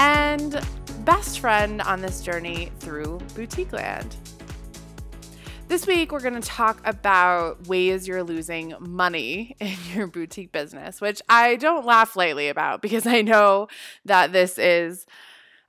and 0.00 0.66
best 1.04 1.40
friend 1.40 1.82
on 1.82 2.00
this 2.00 2.22
journey 2.22 2.72
through 2.78 3.20
Boutique 3.34 3.74
Land. 3.74 4.16
This 5.68 5.86
week, 5.86 6.10
we're 6.10 6.20
going 6.20 6.40
to 6.40 6.48
talk 6.48 6.80
about 6.86 7.66
ways 7.66 8.08
you're 8.08 8.22
losing 8.22 8.72
money 8.80 9.56
in 9.60 9.76
your 9.94 10.06
boutique 10.06 10.52
business, 10.52 11.02
which 11.02 11.20
I 11.28 11.56
don't 11.56 11.84
laugh 11.84 12.16
lightly 12.16 12.48
about 12.48 12.80
because 12.80 13.06
I 13.06 13.20
know 13.20 13.68
that 14.06 14.32
this 14.32 14.58
is 14.58 15.04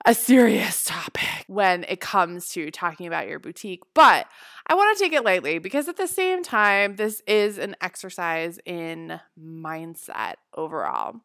a 0.05 0.13
serious 0.13 0.85
topic 0.85 1.43
when 1.47 1.83
it 1.89 1.99
comes 1.99 2.47
to 2.53 2.71
talking 2.71 3.07
about 3.07 3.27
your 3.27 3.37
boutique. 3.37 3.83
But 3.93 4.27
I 4.65 4.75
want 4.75 4.97
to 4.97 5.03
take 5.03 5.11
it 5.11 5.25
lightly 5.25 5.59
because 5.59 5.89
at 5.89 5.97
the 5.97 6.07
same 6.07 6.41
time, 6.41 6.95
this 6.95 7.21
is 7.27 7.57
an 7.57 7.75
exercise 7.81 8.59
in 8.65 9.19
mindset 9.37 10.35
overall. 10.55 11.17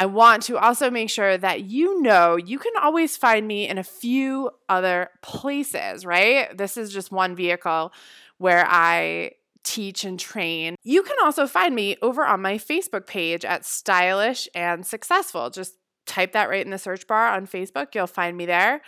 I 0.00 0.06
want 0.06 0.44
to 0.44 0.56
also 0.56 0.90
make 0.90 1.10
sure 1.10 1.36
that 1.36 1.64
you 1.64 2.00
know 2.00 2.36
you 2.36 2.58
can 2.58 2.72
always 2.80 3.18
find 3.18 3.46
me 3.46 3.68
in 3.68 3.76
a 3.76 3.84
few 3.84 4.50
other 4.66 5.10
places, 5.20 6.06
right? 6.06 6.56
This 6.56 6.78
is 6.78 6.90
just 6.90 7.12
one 7.12 7.36
vehicle 7.36 7.92
where 8.38 8.64
I 8.66 9.32
teach 9.62 10.04
and 10.04 10.18
train. 10.18 10.76
You 10.82 11.02
can 11.02 11.16
also 11.22 11.46
find 11.46 11.74
me 11.74 11.98
over 12.00 12.24
on 12.24 12.40
my 12.40 12.56
Facebook 12.56 13.06
page 13.06 13.44
at 13.44 13.66
Stylish 13.66 14.48
and 14.54 14.86
Successful. 14.86 15.50
Just 15.50 15.74
type 16.10 16.32
that 16.32 16.50
right 16.50 16.64
in 16.64 16.70
the 16.70 16.78
search 16.78 17.06
bar 17.06 17.28
on 17.28 17.46
Facebook. 17.46 17.94
You'll 17.94 18.06
find 18.06 18.36
me 18.36 18.44
there. 18.44 18.82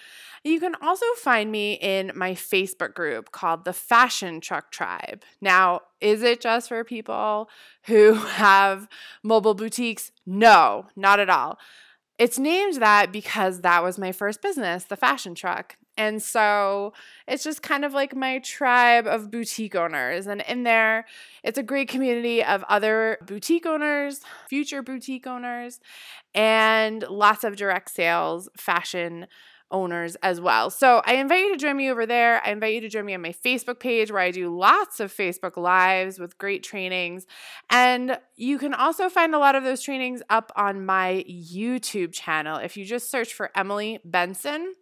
You 0.45 0.59
can 0.59 0.75
also 0.83 1.07
find 1.17 1.53
me 1.53 1.75
in 1.75 2.11
my 2.17 2.33
Facebook 2.33 2.95
group 2.95 3.31
called 3.31 3.65
the 3.65 3.73
Fashion 3.73 4.41
Truck 4.41 4.73
Tribe. 4.73 5.23
Now, 5.41 5.83
is 6.01 6.23
it 6.23 6.41
just 6.41 6.69
for 6.69 6.83
people 6.83 7.49
who 7.85 8.15
have 8.15 8.89
mobile 9.23 9.55
boutiques? 9.55 10.11
No, 10.27 10.87
not 10.97 11.21
at 11.21 11.31
all. 11.31 11.59
It's 12.19 12.39
named 12.39 12.83
that 12.83 13.13
because 13.13 13.61
that 13.61 13.83
was 13.83 13.99
my 13.99 14.13
first 14.13 14.43
business, 14.43 14.85
the 14.85 14.97
fashion 14.97 15.35
truck. 15.35 15.77
And 15.97 16.23
so 16.23 16.95
it's 17.29 17.45
just 17.45 17.63
kind 17.63 17.85
of 17.85 17.93
like 17.93 18.15
my 18.15 18.39
tribe 18.39 19.07
of 19.07 19.31
boutique 19.31 19.75
owners. 19.75 20.27
And 20.27 20.43
in 20.49 20.63
there, 20.63 21.05
it's 21.43 21.59
a 21.59 21.63
great 21.63 21.89
community 21.89 22.43
of 22.43 22.65
other 22.69 23.19
boutique 23.27 23.67
owners, 23.67 24.21
future 24.49 24.83
boutique 24.83 25.27
owners, 25.27 25.81
and 26.35 27.05
lots 27.09 27.45
of 27.45 27.57
direct 27.57 27.91
sales, 27.91 28.49
fashion 28.57 29.27
owners 29.73 30.17
as 30.23 30.41
well. 30.41 30.71
So 30.71 31.03
I 31.05 31.15
invite 31.15 31.41
you 31.41 31.53
to 31.53 31.59
join 31.59 31.77
me 31.77 31.91
over 31.91 32.07
there. 32.07 32.43
I 32.45 32.51
invite 32.51 32.75
you 32.75 32.81
to 32.83 32.89
join 32.89 33.07
me 33.07 33.15
on 33.15 33.23
my 33.23 33.33
Facebook 33.33 33.81
page 33.81 34.13
where 34.13 34.21
I 34.21 34.31
do 34.31 34.55
lots 34.57 35.01
of 35.01 35.13
Facebook 35.13 35.57
Lives 35.57 36.19
with 36.19 36.39
great 36.39 36.63
trainings. 36.63 37.27
And 37.71 38.19
you 38.37 38.59
can 38.59 38.75
also 38.75 39.09
find 39.09 39.35
a 39.35 39.39
lot 39.39 39.55
of 39.55 39.65
those 39.65 39.83
trainings 39.83 40.23
up 40.29 40.53
on 40.57 40.85
my 40.85 41.25
YouTube 41.29 42.13
channel. 42.13 42.59
If 42.59 42.77
you 42.77 42.85
just 42.85 43.11
search 43.11 43.33
for 43.33 43.51
Emily 43.57 43.99
Benson, 44.05 44.75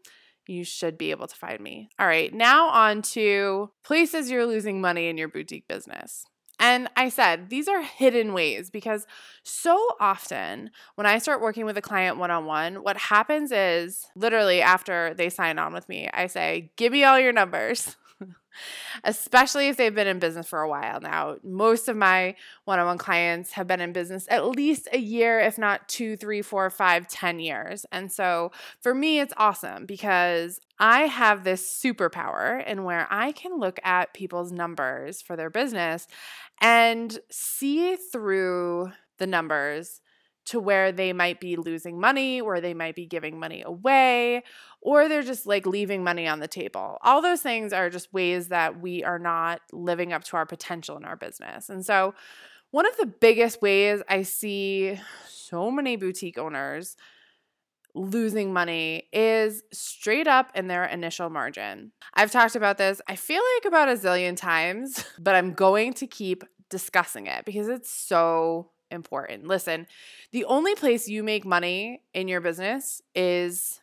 you 0.50 0.64
should 0.64 0.98
be 0.98 1.10
able 1.12 1.26
to 1.28 1.36
find 1.36 1.60
me. 1.60 1.88
All 1.98 2.06
right, 2.06 2.32
now 2.34 2.68
on 2.68 3.02
to 3.02 3.70
places 3.84 4.30
you're 4.30 4.46
losing 4.46 4.80
money 4.80 5.08
in 5.08 5.16
your 5.16 5.28
boutique 5.28 5.68
business. 5.68 6.26
And 6.58 6.90
I 6.94 7.08
said, 7.08 7.48
these 7.48 7.68
are 7.68 7.80
hidden 7.80 8.34
ways 8.34 8.68
because 8.68 9.06
so 9.42 9.96
often 9.98 10.70
when 10.94 11.06
I 11.06 11.16
start 11.16 11.40
working 11.40 11.64
with 11.64 11.78
a 11.78 11.82
client 11.82 12.18
one 12.18 12.30
on 12.30 12.44
one, 12.44 12.82
what 12.82 12.98
happens 12.98 13.50
is 13.50 14.08
literally 14.14 14.60
after 14.60 15.14
they 15.14 15.30
sign 15.30 15.58
on 15.58 15.72
with 15.72 15.88
me, 15.88 16.10
I 16.12 16.26
say, 16.26 16.70
give 16.76 16.92
me 16.92 17.02
all 17.02 17.18
your 17.18 17.32
numbers. 17.32 17.96
especially 19.04 19.68
if 19.68 19.76
they've 19.76 19.94
been 19.94 20.06
in 20.06 20.18
business 20.18 20.48
for 20.48 20.60
a 20.60 20.68
while 20.68 21.00
now. 21.00 21.36
Most 21.42 21.88
of 21.88 21.96
my 21.96 22.34
one 22.64 22.78
on 22.78 22.86
one 22.86 22.98
clients 22.98 23.52
have 23.52 23.66
been 23.66 23.80
in 23.80 23.92
business 23.92 24.26
at 24.30 24.46
least 24.46 24.88
a 24.92 24.98
year, 24.98 25.40
if 25.40 25.58
not 25.58 25.88
two, 25.88 26.16
three, 26.16 26.42
four, 26.42 26.68
five, 26.70 27.08
ten 27.08 27.38
years. 27.38 27.86
And 27.92 28.10
so 28.10 28.52
for 28.80 28.94
me, 28.94 29.20
it's 29.20 29.34
awesome 29.36 29.86
because 29.86 30.60
I 30.78 31.02
have 31.02 31.44
this 31.44 31.80
superpower 31.82 32.66
in 32.66 32.84
where 32.84 33.06
I 33.10 33.32
can 33.32 33.58
look 33.58 33.78
at 33.84 34.14
people's 34.14 34.52
numbers 34.52 35.20
for 35.20 35.36
their 35.36 35.50
business 35.50 36.06
and 36.60 37.18
see 37.30 37.96
through 37.96 38.92
the 39.18 39.26
numbers 39.26 40.00
to 40.50 40.58
where 40.58 40.90
they 40.90 41.12
might 41.12 41.38
be 41.38 41.54
losing 41.54 42.00
money, 42.00 42.42
where 42.42 42.60
they 42.60 42.74
might 42.74 42.96
be 42.96 43.06
giving 43.06 43.38
money 43.38 43.62
away, 43.64 44.42
or 44.80 45.08
they're 45.08 45.22
just 45.22 45.46
like 45.46 45.64
leaving 45.64 46.02
money 46.02 46.26
on 46.26 46.40
the 46.40 46.48
table. 46.48 46.98
All 47.02 47.22
those 47.22 47.40
things 47.40 47.72
are 47.72 47.88
just 47.88 48.12
ways 48.12 48.48
that 48.48 48.80
we 48.80 49.04
are 49.04 49.20
not 49.20 49.60
living 49.72 50.12
up 50.12 50.24
to 50.24 50.36
our 50.36 50.46
potential 50.46 50.96
in 50.96 51.04
our 51.04 51.14
business. 51.14 51.68
And 51.68 51.86
so, 51.86 52.14
one 52.72 52.84
of 52.84 52.96
the 52.96 53.06
biggest 53.06 53.62
ways 53.62 54.02
I 54.08 54.22
see 54.22 54.98
so 55.28 55.70
many 55.70 55.94
boutique 55.94 56.38
owners 56.38 56.96
losing 57.94 58.52
money 58.52 59.08
is 59.12 59.62
straight 59.72 60.26
up 60.26 60.50
in 60.56 60.66
their 60.66 60.84
initial 60.84 61.30
margin. 61.30 61.92
I've 62.14 62.32
talked 62.32 62.56
about 62.56 62.76
this, 62.76 63.00
I 63.06 63.14
feel 63.14 63.42
like 63.56 63.66
about 63.66 63.88
a 63.88 63.92
zillion 63.92 64.36
times, 64.36 65.04
but 65.20 65.36
I'm 65.36 65.52
going 65.52 65.92
to 65.94 66.08
keep 66.08 66.42
discussing 66.70 67.28
it 67.28 67.44
because 67.44 67.68
it's 67.68 67.90
so 67.90 68.70
important. 68.90 69.46
Listen, 69.46 69.86
the 70.32 70.44
only 70.44 70.74
place 70.74 71.08
you 71.08 71.22
make 71.22 71.44
money 71.44 72.02
in 72.14 72.28
your 72.28 72.40
business 72.40 73.02
is 73.14 73.80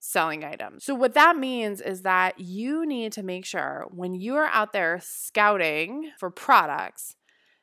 selling 0.00 0.44
items. 0.44 0.84
So, 0.84 0.94
what 0.94 1.14
that 1.14 1.36
means 1.36 1.80
is 1.80 2.02
that 2.02 2.40
you 2.40 2.86
need 2.86 3.12
to 3.12 3.22
make 3.22 3.44
sure 3.44 3.86
when 3.90 4.14
you 4.14 4.36
are 4.36 4.48
out 4.48 4.72
there 4.72 5.00
scouting 5.02 6.10
for 6.18 6.30
products 6.30 7.16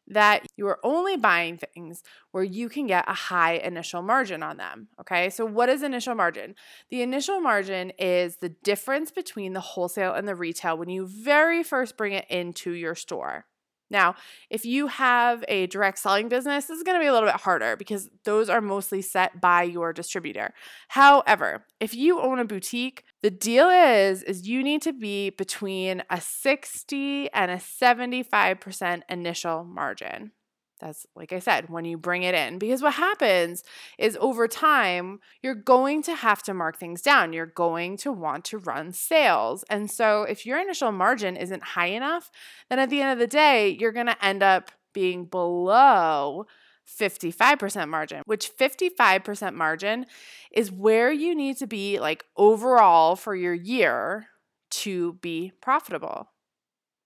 that 0.09 0.45
you 0.55 0.67
are 0.67 0.79
only 0.83 1.17
buying 1.17 1.57
things 1.57 2.01
where 2.31 2.43
you 2.43 2.69
can 2.69 2.87
get 2.87 3.03
a 3.07 3.13
high 3.13 3.53
initial 3.53 4.01
margin 4.01 4.41
on 4.41 4.57
them. 4.57 4.87
Okay, 5.01 5.29
so 5.29 5.45
what 5.45 5.69
is 5.69 5.83
initial 5.83 6.15
margin? 6.15 6.55
The 6.89 7.01
initial 7.01 7.41
margin 7.41 7.91
is 7.99 8.37
the 8.37 8.49
difference 8.49 9.11
between 9.11 9.53
the 9.53 9.59
wholesale 9.59 10.13
and 10.13 10.27
the 10.27 10.35
retail 10.35 10.77
when 10.77 10.89
you 10.89 11.05
very 11.05 11.61
first 11.61 11.97
bring 11.97 12.13
it 12.13 12.25
into 12.29 12.71
your 12.71 12.95
store. 12.95 13.45
Now, 13.89 14.15
if 14.49 14.65
you 14.65 14.87
have 14.87 15.43
a 15.47 15.67
direct 15.67 15.99
selling 15.99 16.27
business, 16.27 16.65
this 16.65 16.77
is 16.77 16.83
going 16.83 16.95
to 16.95 17.03
be 17.03 17.07
a 17.07 17.13
little 17.13 17.29
bit 17.29 17.41
harder 17.41 17.75
because 17.75 18.09
those 18.25 18.49
are 18.49 18.61
mostly 18.61 19.01
set 19.01 19.39
by 19.39 19.63
your 19.63 19.93
distributor. 19.93 20.53
However, 20.89 21.65
if 21.79 21.95
you 21.95 22.19
own 22.19 22.39
a 22.39 22.45
boutique, 22.45 23.03
the 23.21 23.31
deal 23.31 23.69
is 23.69 24.23
is 24.23 24.47
you 24.47 24.63
need 24.63 24.81
to 24.83 24.93
be 24.93 25.29
between 25.29 26.03
a 26.09 26.19
60 26.19 27.31
and 27.33 27.51
a 27.51 27.57
75% 27.57 29.01
initial 29.09 29.63
margin. 29.63 30.31
That's 30.79 31.05
like 31.15 31.33
I 31.33 31.39
said, 31.39 31.69
when 31.69 31.85
you 31.85 31.97
bring 31.97 32.23
it 32.23 32.35
in. 32.35 32.57
Because 32.57 32.81
what 32.81 32.93
happens 32.93 33.63
is 33.97 34.17
over 34.19 34.47
time, 34.47 35.19
you're 35.41 35.55
going 35.55 36.01
to 36.03 36.15
have 36.15 36.43
to 36.43 36.53
mark 36.53 36.77
things 36.77 37.01
down. 37.01 37.33
You're 37.33 37.45
going 37.45 37.97
to 37.97 38.11
want 38.11 38.45
to 38.45 38.57
run 38.57 38.91
sales. 38.91 39.63
And 39.69 39.89
so 39.89 40.23
if 40.23 40.45
your 40.45 40.59
initial 40.59 40.91
margin 40.91 41.35
isn't 41.35 41.63
high 41.63 41.87
enough, 41.87 42.29
then 42.69 42.79
at 42.79 42.89
the 42.89 43.01
end 43.01 43.13
of 43.13 43.19
the 43.19 43.27
day, 43.27 43.75
you're 43.79 43.91
going 43.91 44.07
to 44.07 44.25
end 44.25 44.43
up 44.43 44.71
being 44.93 45.25
below 45.25 46.45
55% 46.87 47.89
margin, 47.89 48.23
which 48.25 48.49
55% 48.55 49.53
margin 49.53 50.05
is 50.51 50.71
where 50.71 51.11
you 51.11 51.35
need 51.35 51.57
to 51.57 51.67
be 51.67 51.99
like 51.99 52.23
overall 52.37 53.15
for 53.15 53.35
your 53.35 53.53
year 53.53 54.27
to 54.69 55.13
be 55.13 55.51
profitable. 55.61 56.29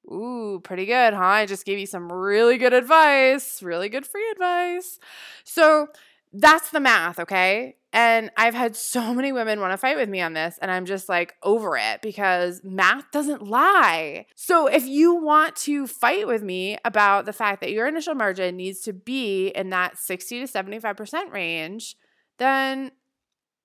Ooh, 0.05 0.59
pretty 0.63 0.85
good, 0.85 1.13
huh? 1.13 1.23
I 1.23 1.45
just 1.45 1.65
gave 1.65 1.79
you 1.79 1.85
some 1.85 2.11
really 2.11 2.57
good 2.57 2.73
advice, 2.73 3.61
really 3.61 3.89
good 3.89 4.05
free 4.05 4.29
advice. 4.31 4.99
So 5.43 5.87
that's 6.33 6.71
the 6.71 6.79
math, 6.79 7.19
okay? 7.19 7.75
And 7.93 8.31
I've 8.37 8.53
had 8.53 8.75
so 8.75 9.13
many 9.13 9.33
women 9.33 9.59
want 9.59 9.73
to 9.73 9.77
fight 9.77 9.97
with 9.97 10.09
me 10.09 10.21
on 10.21 10.33
this, 10.33 10.57
and 10.61 10.71
I'm 10.71 10.85
just 10.85 11.09
like 11.09 11.35
over 11.43 11.77
it 11.77 12.01
because 12.01 12.61
math 12.63 13.11
doesn't 13.11 13.45
lie. 13.45 14.27
So 14.35 14.67
if 14.67 14.85
you 14.85 15.13
want 15.13 15.55
to 15.57 15.87
fight 15.87 16.25
with 16.25 16.41
me 16.41 16.77
about 16.85 17.25
the 17.25 17.33
fact 17.33 17.59
that 17.61 17.71
your 17.71 17.87
initial 17.87 18.15
margin 18.15 18.55
needs 18.55 18.79
to 18.81 18.93
be 18.93 19.49
in 19.49 19.71
that 19.71 19.97
60 19.97 20.45
to 20.45 20.51
75% 20.51 21.31
range, 21.31 21.97
then 22.37 22.91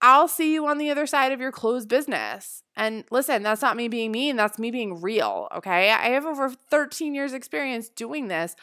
I'll 0.03 0.29
see 0.29 0.53
you 0.53 0.67
on 0.67 0.79
the 0.79 0.91
other 0.91 1.07
side 1.07 1.33
of 1.33 1.41
your 1.41 1.53
closed 1.53 1.89
business. 1.89 2.65
And 2.77 3.05
listen, 3.11 3.43
that's 3.43 3.63
not 3.63 3.77
me 3.77 3.89
being 3.89 4.13
mean, 4.13 4.37
that's 4.37 4.59
me 4.59 4.71
being 4.71 5.01
real, 5.01 5.49
okay? 5.55 5.91
I 5.91 6.11
have 6.11 6.27
over 6.27 6.51
13 6.51 7.15
years 7.15 7.33
experience 7.33 7.89
doing 7.89 8.29
this 8.29 8.57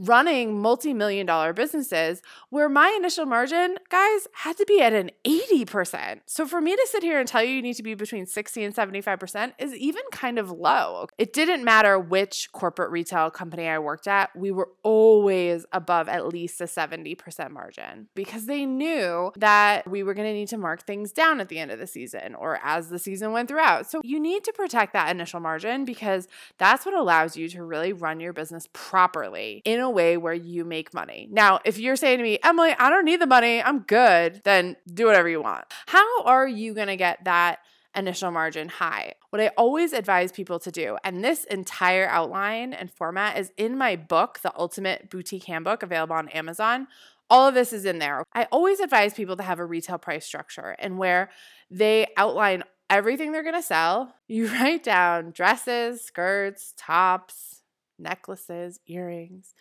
running 0.00 0.58
multi-million 0.58 1.26
dollar 1.26 1.52
businesses 1.52 2.22
where 2.48 2.68
my 2.70 2.94
initial 2.98 3.26
margin 3.26 3.76
guys 3.90 4.26
had 4.32 4.56
to 4.56 4.64
be 4.64 4.80
at 4.80 4.94
an 4.94 5.10
80%. 5.24 6.20
So 6.24 6.46
for 6.46 6.60
me 6.60 6.74
to 6.74 6.86
sit 6.90 7.02
here 7.02 7.20
and 7.20 7.28
tell 7.28 7.44
you 7.44 7.52
you 7.52 7.62
need 7.62 7.74
to 7.74 7.82
be 7.82 7.94
between 7.94 8.24
60 8.24 8.64
and 8.64 8.74
75% 8.74 9.52
is 9.58 9.74
even 9.74 10.02
kind 10.10 10.38
of 10.38 10.50
low. 10.50 11.06
It 11.18 11.34
didn't 11.34 11.64
matter 11.64 11.98
which 11.98 12.50
corporate 12.52 12.90
retail 12.90 13.30
company 13.30 13.68
I 13.68 13.78
worked 13.78 14.08
at, 14.08 14.34
we 14.34 14.50
were 14.50 14.70
always 14.82 15.66
above 15.70 16.08
at 16.08 16.26
least 16.26 16.60
a 16.62 16.64
70% 16.64 17.50
margin 17.50 18.08
because 18.14 18.46
they 18.46 18.64
knew 18.64 19.32
that 19.36 19.86
we 19.86 20.02
were 20.02 20.14
going 20.14 20.28
to 20.28 20.34
need 20.34 20.48
to 20.48 20.58
mark 20.58 20.86
things 20.86 21.12
down 21.12 21.40
at 21.40 21.50
the 21.50 21.58
end 21.58 21.70
of 21.70 21.78
the 21.78 21.86
season 21.86 22.34
or 22.34 22.58
as 22.64 22.88
the 22.88 22.98
season 22.98 23.32
went 23.32 23.50
throughout. 23.60 23.90
So 23.90 24.00
you 24.02 24.18
need 24.20 24.44
to 24.44 24.52
protect 24.52 24.92
that 24.92 25.10
initial 25.10 25.40
margin 25.40 25.84
because 25.84 26.28
that's 26.58 26.86
what 26.86 26.94
allows 26.94 27.36
you 27.36 27.48
to 27.50 27.62
really 27.62 27.92
run 27.92 28.20
your 28.20 28.32
business 28.32 28.68
properly 28.72 29.62
in 29.64 29.80
a 29.80 29.90
way 29.90 30.16
where 30.16 30.34
you 30.34 30.64
make 30.64 30.94
money. 30.94 31.28
Now, 31.30 31.60
if 31.64 31.78
you're 31.78 31.96
saying 31.96 32.18
to 32.18 32.24
me, 32.24 32.38
Emily, 32.42 32.74
I 32.78 32.90
don't 32.90 33.04
need 33.04 33.20
the 33.20 33.26
money, 33.26 33.62
I'm 33.62 33.80
good, 33.80 34.42
then 34.44 34.76
do 34.92 35.06
whatever 35.06 35.28
you 35.28 35.42
want. 35.42 35.64
How 35.86 36.22
are 36.24 36.48
you 36.48 36.74
going 36.74 36.88
to 36.88 36.96
get 36.96 37.24
that? 37.24 37.58
initial 37.96 38.30
margin 38.30 38.68
high. 38.68 39.14
What 39.30 39.42
I 39.42 39.48
always 39.56 39.92
advise 39.92 40.30
people 40.30 40.60
to 40.60 40.70
do, 40.70 40.96
and 41.02 41.24
this 41.24 41.42
entire 41.46 42.06
outline 42.06 42.72
and 42.72 42.88
format 42.88 43.36
is 43.36 43.50
in 43.56 43.76
my 43.76 43.96
book, 43.96 44.38
The 44.44 44.52
Ultimate 44.56 45.10
Boutique 45.10 45.46
Handbook, 45.46 45.82
available 45.82 46.14
on 46.14 46.28
Amazon. 46.28 46.86
All 47.28 47.48
of 47.48 47.54
this 47.54 47.72
is 47.72 47.84
in 47.84 47.98
there. 47.98 48.22
I 48.32 48.46
always 48.52 48.78
advise 48.78 49.14
people 49.14 49.36
to 49.36 49.42
have 49.42 49.58
a 49.58 49.64
retail 49.64 49.98
price 49.98 50.24
structure 50.24 50.76
and 50.78 50.98
where 50.98 51.30
they 51.70 52.06
outline 52.16 52.62
everything 52.90 53.32
they're 53.32 53.44
gonna 53.44 53.62
sell. 53.62 54.14
You 54.28 54.48
write 54.52 54.82
down 54.82 55.30
dresses, 55.30 56.04
skirts, 56.04 56.74
tops, 56.76 57.62
necklaces, 57.98 58.80
earrings. 58.86 59.54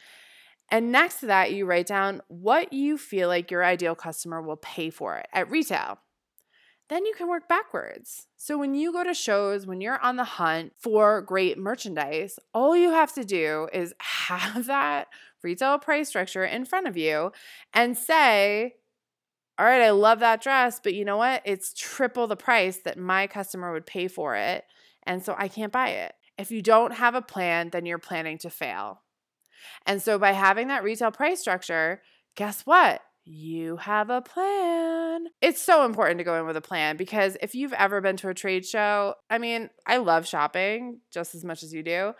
And 0.71 0.91
next 0.91 1.21
to 1.21 1.27
that, 1.27 1.51
you 1.51 1.65
write 1.65 1.87
down 1.87 2.21
what 2.27 2.73
you 2.73 2.97
feel 2.97 3.27
like 3.27 3.49
your 3.49 3.63
ideal 3.63 3.95
customer 3.95 4.41
will 4.41 4.57
pay 4.57 4.89
for 4.89 5.17
it 5.17 5.27
at 5.33 5.49
retail. 5.49 5.99
Then 6.89 7.05
you 7.05 7.13
can 7.15 7.27
work 7.27 7.47
backwards. 7.47 8.27
So 8.35 8.57
when 8.57 8.73
you 8.73 8.91
go 8.91 9.03
to 9.03 9.13
shows, 9.13 9.67
when 9.67 9.79
you're 9.79 9.99
on 9.99 10.15
the 10.15 10.23
hunt 10.23 10.73
for 10.77 11.21
great 11.21 11.57
merchandise, 11.57 12.39
all 12.53 12.75
you 12.75 12.91
have 12.91 13.13
to 13.13 13.23
do 13.23 13.69
is 13.71 13.93
have 13.99 14.65
that 14.65 15.07
retail 15.43 15.77
price 15.77 16.09
structure 16.09 16.43
in 16.43 16.65
front 16.65 16.87
of 16.87 16.97
you 16.97 17.31
and 17.73 17.97
say, 17.97 18.75
all 19.59 19.65
right, 19.65 19.81
I 19.81 19.89
love 19.89 20.21
that 20.21 20.41
dress, 20.41 20.79
but 20.81 20.93
you 20.93 21.03
know 21.03 21.17
what? 21.17 21.41
It's 21.43 21.73
triple 21.73 22.27
the 22.27 22.37
price 22.37 22.77
that 22.85 22.97
my 22.97 23.27
customer 23.27 23.73
would 23.73 23.85
pay 23.85 24.07
for 24.07 24.37
it. 24.37 24.63
And 25.03 25.21
so 25.21 25.35
I 25.37 25.49
can't 25.49 25.73
buy 25.73 25.89
it. 25.89 26.13
If 26.37 26.49
you 26.49 26.61
don't 26.61 26.93
have 26.93 27.13
a 27.13 27.21
plan, 27.21 27.69
then 27.71 27.85
you're 27.85 27.97
planning 27.97 28.37
to 28.37 28.49
fail. 28.49 29.01
And 29.85 30.01
so 30.01 30.17
by 30.17 30.31
having 30.31 30.69
that 30.69 30.85
retail 30.85 31.11
price 31.11 31.41
structure, 31.41 32.01
guess 32.37 32.61
what? 32.61 33.01
You 33.25 33.75
have 33.75 34.09
a 34.09 34.21
plan. 34.21 35.25
It's 35.41 35.61
so 35.61 35.85
important 35.85 36.19
to 36.19 36.23
go 36.23 36.39
in 36.39 36.45
with 36.47 36.55
a 36.55 36.61
plan 36.61 36.95
because 36.95 37.35
if 37.41 37.53
you've 37.53 37.73
ever 37.73 37.99
been 37.99 38.15
to 38.17 38.29
a 38.29 38.33
trade 38.33 38.65
show, 38.65 39.15
I 39.29 39.39
mean, 39.39 39.69
I 39.85 39.97
love 39.97 40.25
shopping 40.25 41.01
just 41.11 41.35
as 41.35 41.43
much 41.43 41.63
as 41.63 41.73
you 41.73 41.83
do. 41.83 42.13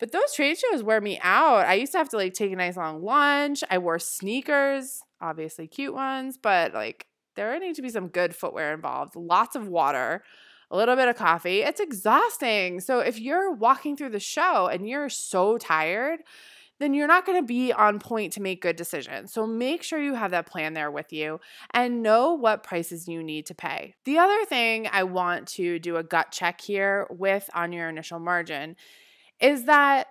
But 0.00 0.12
those 0.12 0.34
trade 0.34 0.56
shows 0.58 0.82
wear 0.82 1.00
me 1.02 1.20
out. 1.22 1.66
I 1.66 1.74
used 1.74 1.92
to 1.92 1.98
have 1.98 2.08
to 2.10 2.16
like 2.16 2.32
take 2.32 2.52
a 2.52 2.56
nice 2.56 2.76
long 2.78 3.02
lunch. 3.02 3.62
I 3.70 3.78
wore 3.78 3.98
sneakers, 3.98 5.02
obviously 5.20 5.66
cute 5.66 5.94
ones, 5.94 6.38
but 6.40 6.74
like 6.74 7.06
there 7.36 7.58
need 7.58 7.76
to 7.76 7.82
be 7.82 7.90
some 7.90 8.08
good 8.08 8.34
footwear 8.34 8.74
involved, 8.74 9.14
lots 9.14 9.56
of 9.56 9.68
water, 9.68 10.22
a 10.70 10.76
little 10.76 10.96
bit 10.96 11.08
of 11.08 11.16
coffee. 11.16 11.62
It's 11.62 11.80
exhausting. 11.80 12.80
So 12.80 13.00
if 13.00 13.20
you're 13.20 13.52
walking 13.52 13.96
through 13.96 14.10
the 14.10 14.20
show 14.20 14.66
and 14.66 14.88
you're 14.88 15.08
so 15.08 15.58
tired, 15.58 16.20
then 16.78 16.92
you're 16.92 17.06
not 17.06 17.24
going 17.24 17.40
to 17.40 17.46
be 17.46 17.72
on 17.72 17.98
point 17.98 18.32
to 18.34 18.42
make 18.42 18.60
good 18.60 18.76
decisions. 18.76 19.32
So 19.32 19.46
make 19.46 19.82
sure 19.82 20.02
you 20.02 20.14
have 20.14 20.32
that 20.32 20.46
plan 20.46 20.74
there 20.74 20.90
with 20.90 21.12
you 21.12 21.40
and 21.72 22.02
know 22.02 22.34
what 22.34 22.62
prices 22.62 23.08
you 23.08 23.22
need 23.22 23.46
to 23.46 23.54
pay. 23.54 23.94
The 24.04 24.18
other 24.18 24.44
thing 24.44 24.88
I 24.90 25.04
want 25.04 25.46
to 25.48 25.78
do 25.78 25.96
a 25.96 26.02
gut 26.02 26.32
check 26.32 26.60
here 26.60 27.06
with 27.10 27.48
on 27.54 27.72
your 27.72 27.88
initial 27.88 28.18
margin 28.18 28.76
is 29.40 29.64
that 29.64 30.08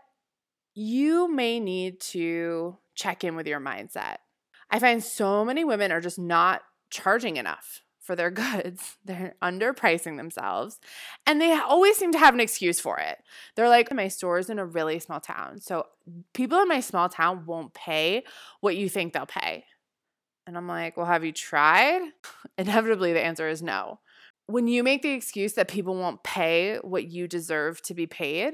you 0.73 1.31
may 1.31 1.59
need 1.59 1.99
to 1.99 2.77
check 2.95 3.23
in 3.23 3.35
with 3.35 3.47
your 3.47 3.59
mindset. 3.59 4.17
I 4.69 4.79
find 4.79 5.03
so 5.03 5.45
many 5.45 5.63
women 5.63 5.91
are 5.91 6.01
just 6.01 6.19
not 6.19 6.61
charging 6.89 7.37
enough 7.37 7.81
for 8.05 8.15
their 8.15 8.31
goods. 8.31 8.97
They're 9.03 9.35
underpricing 9.41 10.17
themselves 10.17 10.79
and 11.25 11.41
they 11.41 11.53
always 11.53 11.97
seem 11.97 12.11
to 12.13 12.19
have 12.19 12.33
an 12.33 12.39
excuse 12.39 12.79
for 12.79 12.99
it. 12.99 13.17
They're 13.55 13.69
like, 13.69 13.91
my 13.93 14.07
store's 14.07 14.49
in 14.49 14.59
a 14.59 14.65
really 14.65 14.99
small 14.99 15.19
town. 15.19 15.59
So 15.59 15.87
people 16.33 16.59
in 16.59 16.67
my 16.67 16.79
small 16.79 17.09
town 17.09 17.45
won't 17.45 17.73
pay 17.73 18.23
what 18.61 18.75
you 18.77 18.89
think 18.89 19.13
they'll 19.13 19.25
pay. 19.25 19.65
And 20.47 20.55
I'm 20.55 20.67
like, 20.67 20.95
well, 20.95 21.07
have 21.07 21.25
you 21.25 21.31
tried? 21.31 22.01
Inevitably, 22.57 23.13
the 23.13 23.23
answer 23.23 23.49
is 23.49 23.63
no. 23.63 23.99
When 24.47 24.67
you 24.67 24.83
make 24.83 25.01
the 25.01 25.11
excuse 25.11 25.53
that 25.53 25.67
people 25.67 25.95
won't 25.95 26.23
pay 26.23 26.77
what 26.83 27.07
you 27.07 27.27
deserve 27.27 27.81
to 27.83 27.95
be 27.95 28.05
paid, 28.05 28.53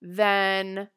then 0.00 0.88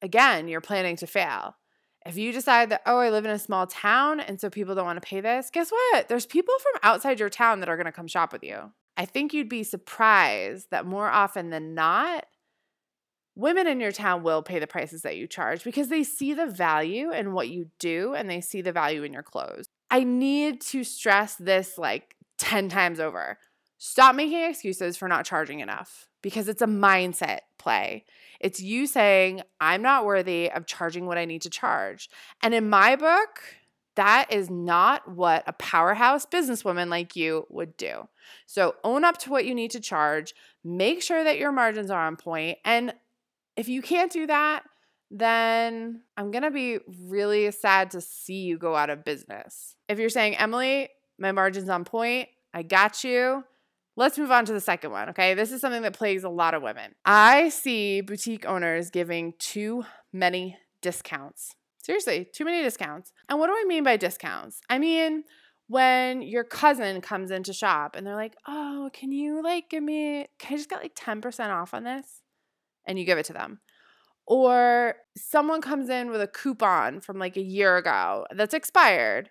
again, 0.00 0.48
you're 0.48 0.62
planning 0.62 0.96
to 0.96 1.06
fail. 1.06 1.56
If 2.04 2.16
you 2.16 2.32
decide 2.32 2.70
that, 2.70 2.82
oh, 2.86 2.98
I 2.98 3.10
live 3.10 3.24
in 3.24 3.30
a 3.30 3.38
small 3.38 3.66
town 3.66 4.20
and 4.20 4.40
so 4.40 4.50
people 4.50 4.74
don't 4.74 4.84
want 4.84 5.00
to 5.00 5.06
pay 5.06 5.20
this, 5.20 5.50
guess 5.50 5.70
what? 5.70 6.08
There's 6.08 6.26
people 6.26 6.54
from 6.60 6.80
outside 6.82 7.20
your 7.20 7.28
town 7.28 7.60
that 7.60 7.68
are 7.68 7.76
going 7.76 7.86
to 7.86 7.92
come 7.92 8.08
shop 8.08 8.32
with 8.32 8.42
you. 8.42 8.72
I 8.96 9.04
think 9.04 9.32
you'd 9.32 9.48
be 9.48 9.62
surprised 9.62 10.68
that 10.70 10.84
more 10.84 11.08
often 11.08 11.50
than 11.50 11.74
not, 11.74 12.26
women 13.34 13.66
in 13.66 13.80
your 13.80 13.92
town 13.92 14.22
will 14.22 14.42
pay 14.42 14.58
the 14.58 14.66
prices 14.66 15.02
that 15.02 15.16
you 15.16 15.26
charge 15.26 15.64
because 15.64 15.88
they 15.88 16.02
see 16.02 16.34
the 16.34 16.46
value 16.46 17.10
in 17.12 17.32
what 17.32 17.48
you 17.48 17.70
do 17.78 18.14
and 18.14 18.28
they 18.28 18.40
see 18.40 18.60
the 18.60 18.72
value 18.72 19.02
in 19.02 19.12
your 19.12 19.22
clothes. 19.22 19.66
I 19.90 20.04
need 20.04 20.60
to 20.62 20.84
stress 20.84 21.36
this 21.36 21.78
like 21.78 22.16
10 22.38 22.68
times 22.68 23.00
over. 23.00 23.38
Stop 23.78 24.14
making 24.14 24.40
excuses 24.42 24.96
for 24.96 25.08
not 25.08 25.24
charging 25.24 25.60
enough 25.60 26.08
because 26.22 26.48
it's 26.48 26.62
a 26.62 26.66
mindset 26.66 27.40
play. 27.58 28.04
It's 28.42 28.60
you 28.60 28.86
saying, 28.86 29.42
I'm 29.60 29.82
not 29.82 30.04
worthy 30.04 30.50
of 30.50 30.66
charging 30.66 31.06
what 31.06 31.16
I 31.16 31.24
need 31.24 31.42
to 31.42 31.50
charge. 31.50 32.10
And 32.42 32.52
in 32.52 32.68
my 32.68 32.96
book, 32.96 33.40
that 33.94 34.32
is 34.32 34.50
not 34.50 35.08
what 35.08 35.44
a 35.46 35.52
powerhouse 35.52 36.26
businesswoman 36.26 36.88
like 36.88 37.14
you 37.14 37.46
would 37.50 37.76
do. 37.76 38.08
So 38.46 38.74
own 38.84 39.04
up 39.04 39.18
to 39.18 39.30
what 39.30 39.44
you 39.44 39.54
need 39.54 39.70
to 39.72 39.80
charge, 39.80 40.34
make 40.64 41.02
sure 41.02 41.22
that 41.22 41.38
your 41.38 41.52
margins 41.52 41.90
are 41.90 42.06
on 42.06 42.16
point, 42.16 42.58
and 42.64 42.94
if 43.56 43.68
you 43.68 43.82
can't 43.82 44.10
do 44.10 44.26
that, 44.26 44.64
then 45.10 46.00
I'm 46.16 46.30
to 46.32 46.50
be 46.50 46.78
really 47.06 47.50
sad 47.50 47.90
to 47.90 48.00
see 48.00 48.40
you 48.40 48.56
go 48.56 48.74
out 48.74 48.88
of 48.88 49.04
business. 49.04 49.76
If 49.88 49.98
you're 49.98 50.08
saying, 50.08 50.36
Emily, 50.36 50.88
my 51.18 51.32
margin's 51.32 51.68
on 51.68 51.84
point, 51.84 52.28
I 52.54 52.62
got 52.62 53.04
you, 53.04 53.44
Let's 53.94 54.16
move 54.16 54.30
on 54.30 54.46
to 54.46 54.52
the 54.52 54.60
second 54.60 54.90
one, 54.90 55.10
okay? 55.10 55.34
This 55.34 55.52
is 55.52 55.60
something 55.60 55.82
that 55.82 55.92
plagues 55.92 56.24
a 56.24 56.30
lot 56.30 56.54
of 56.54 56.62
women. 56.62 56.94
I 57.04 57.50
see 57.50 58.00
boutique 58.00 58.46
owners 58.46 58.90
giving 58.90 59.34
too 59.38 59.84
many 60.12 60.56
discounts. 60.80 61.54
Seriously, 61.82 62.26
too 62.32 62.44
many 62.44 62.62
discounts. 62.62 63.12
And 63.28 63.38
what 63.38 63.48
do 63.48 63.52
I 63.52 63.64
mean 63.66 63.84
by 63.84 63.96
discounts? 63.96 64.60
I 64.70 64.78
mean, 64.78 65.24
when 65.66 66.22
your 66.22 66.44
cousin 66.44 67.00
comes 67.00 67.30
in 67.30 67.42
to 67.42 67.52
shop 67.52 67.96
and 67.96 68.06
they're 68.06 68.16
like, 68.16 68.36
oh, 68.46 68.88
can 68.92 69.12
you 69.12 69.42
like 69.42 69.68
give 69.68 69.82
me, 69.82 70.26
can 70.38 70.54
I 70.54 70.56
just 70.56 70.70
get 70.70 70.82
like 70.82 70.94
10% 70.94 71.50
off 71.50 71.74
on 71.74 71.84
this? 71.84 72.22
And 72.86 72.98
you 72.98 73.04
give 73.04 73.18
it 73.18 73.26
to 73.26 73.32
them. 73.32 73.60
Or 74.26 74.94
someone 75.16 75.60
comes 75.60 75.88
in 75.88 76.10
with 76.10 76.22
a 76.22 76.26
coupon 76.26 77.00
from 77.00 77.18
like 77.18 77.36
a 77.36 77.42
year 77.42 77.76
ago 77.76 78.26
that's 78.34 78.54
expired 78.54 79.28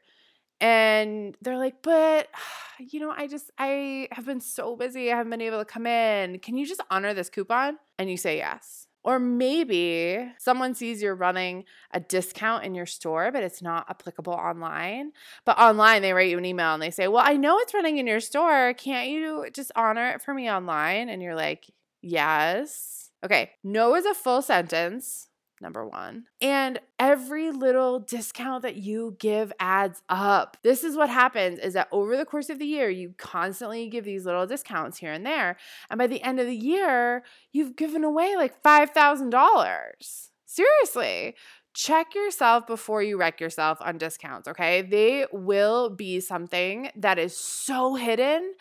and 0.61 1.35
they're 1.41 1.57
like, 1.57 1.81
but 1.81 2.29
you 2.79 2.99
know, 2.99 3.13
I 3.15 3.27
just, 3.27 3.51
I 3.57 4.07
have 4.11 4.25
been 4.25 4.39
so 4.39 4.75
busy. 4.75 5.11
I 5.11 5.17
haven't 5.17 5.31
been 5.31 5.41
able 5.41 5.59
to 5.59 5.65
come 5.65 5.87
in. 5.87 6.39
Can 6.39 6.55
you 6.55 6.65
just 6.65 6.81
honor 6.89 7.13
this 7.13 7.29
coupon? 7.29 7.77
And 7.99 8.09
you 8.09 8.17
say 8.17 8.37
yes. 8.37 8.87
Or 9.03 9.17
maybe 9.17 10.31
someone 10.37 10.75
sees 10.75 11.01
you're 11.01 11.15
running 11.15 11.65
a 11.91 11.99
discount 11.99 12.65
in 12.65 12.75
your 12.75 12.85
store, 12.85 13.31
but 13.31 13.43
it's 13.43 13.61
not 13.61 13.89
applicable 13.89 14.33
online. 14.33 15.11
But 15.43 15.57
online, 15.57 16.03
they 16.03 16.13
write 16.13 16.29
you 16.29 16.37
an 16.37 16.45
email 16.45 16.75
and 16.75 16.83
they 16.83 16.91
say, 16.91 17.07
Well, 17.07 17.23
I 17.25 17.35
know 17.35 17.57
it's 17.57 17.73
running 17.73 17.97
in 17.97 18.05
your 18.05 18.19
store. 18.19 18.75
Can't 18.75 19.09
you 19.09 19.47
just 19.51 19.71
honor 19.75 20.11
it 20.11 20.21
for 20.21 20.35
me 20.35 20.51
online? 20.51 21.09
And 21.09 21.21
you're 21.21 21.35
like, 21.35 21.65
Yes. 22.03 23.09
Okay. 23.23 23.51
No 23.63 23.95
is 23.95 24.05
a 24.05 24.13
full 24.13 24.43
sentence. 24.43 25.27
Number 25.61 25.85
one. 25.85 26.25
And 26.41 26.79
every 26.99 27.51
little 27.51 27.99
discount 27.99 28.63
that 28.63 28.77
you 28.77 29.15
give 29.19 29.53
adds 29.59 30.01
up. 30.09 30.57
This 30.63 30.83
is 30.83 30.97
what 30.97 31.09
happens 31.09 31.59
is 31.59 31.73
that 31.73 31.87
over 31.91 32.17
the 32.17 32.25
course 32.25 32.49
of 32.49 32.59
the 32.59 32.65
year, 32.65 32.89
you 32.89 33.13
constantly 33.17 33.87
give 33.87 34.05
these 34.05 34.25
little 34.25 34.47
discounts 34.47 34.97
here 34.97 35.11
and 35.11 35.25
there. 35.25 35.57
And 35.89 35.97
by 35.97 36.07
the 36.07 36.21
end 36.23 36.39
of 36.39 36.47
the 36.47 36.55
year, 36.55 37.23
you've 37.51 37.75
given 37.75 38.03
away 38.03 38.35
like 38.35 38.61
$5,000. 38.63 40.29
Seriously 40.45 41.35
check 41.73 42.13
yourself 42.15 42.67
before 42.67 43.01
you 43.01 43.17
wreck 43.17 43.39
yourself 43.39 43.77
on 43.81 43.97
discounts, 43.97 44.47
okay? 44.47 44.81
They 44.81 45.25
will 45.31 45.89
be 45.89 46.19
something 46.19 46.89
that 46.95 47.17
is 47.17 47.37
so 47.37 47.95
hidden 47.95 48.53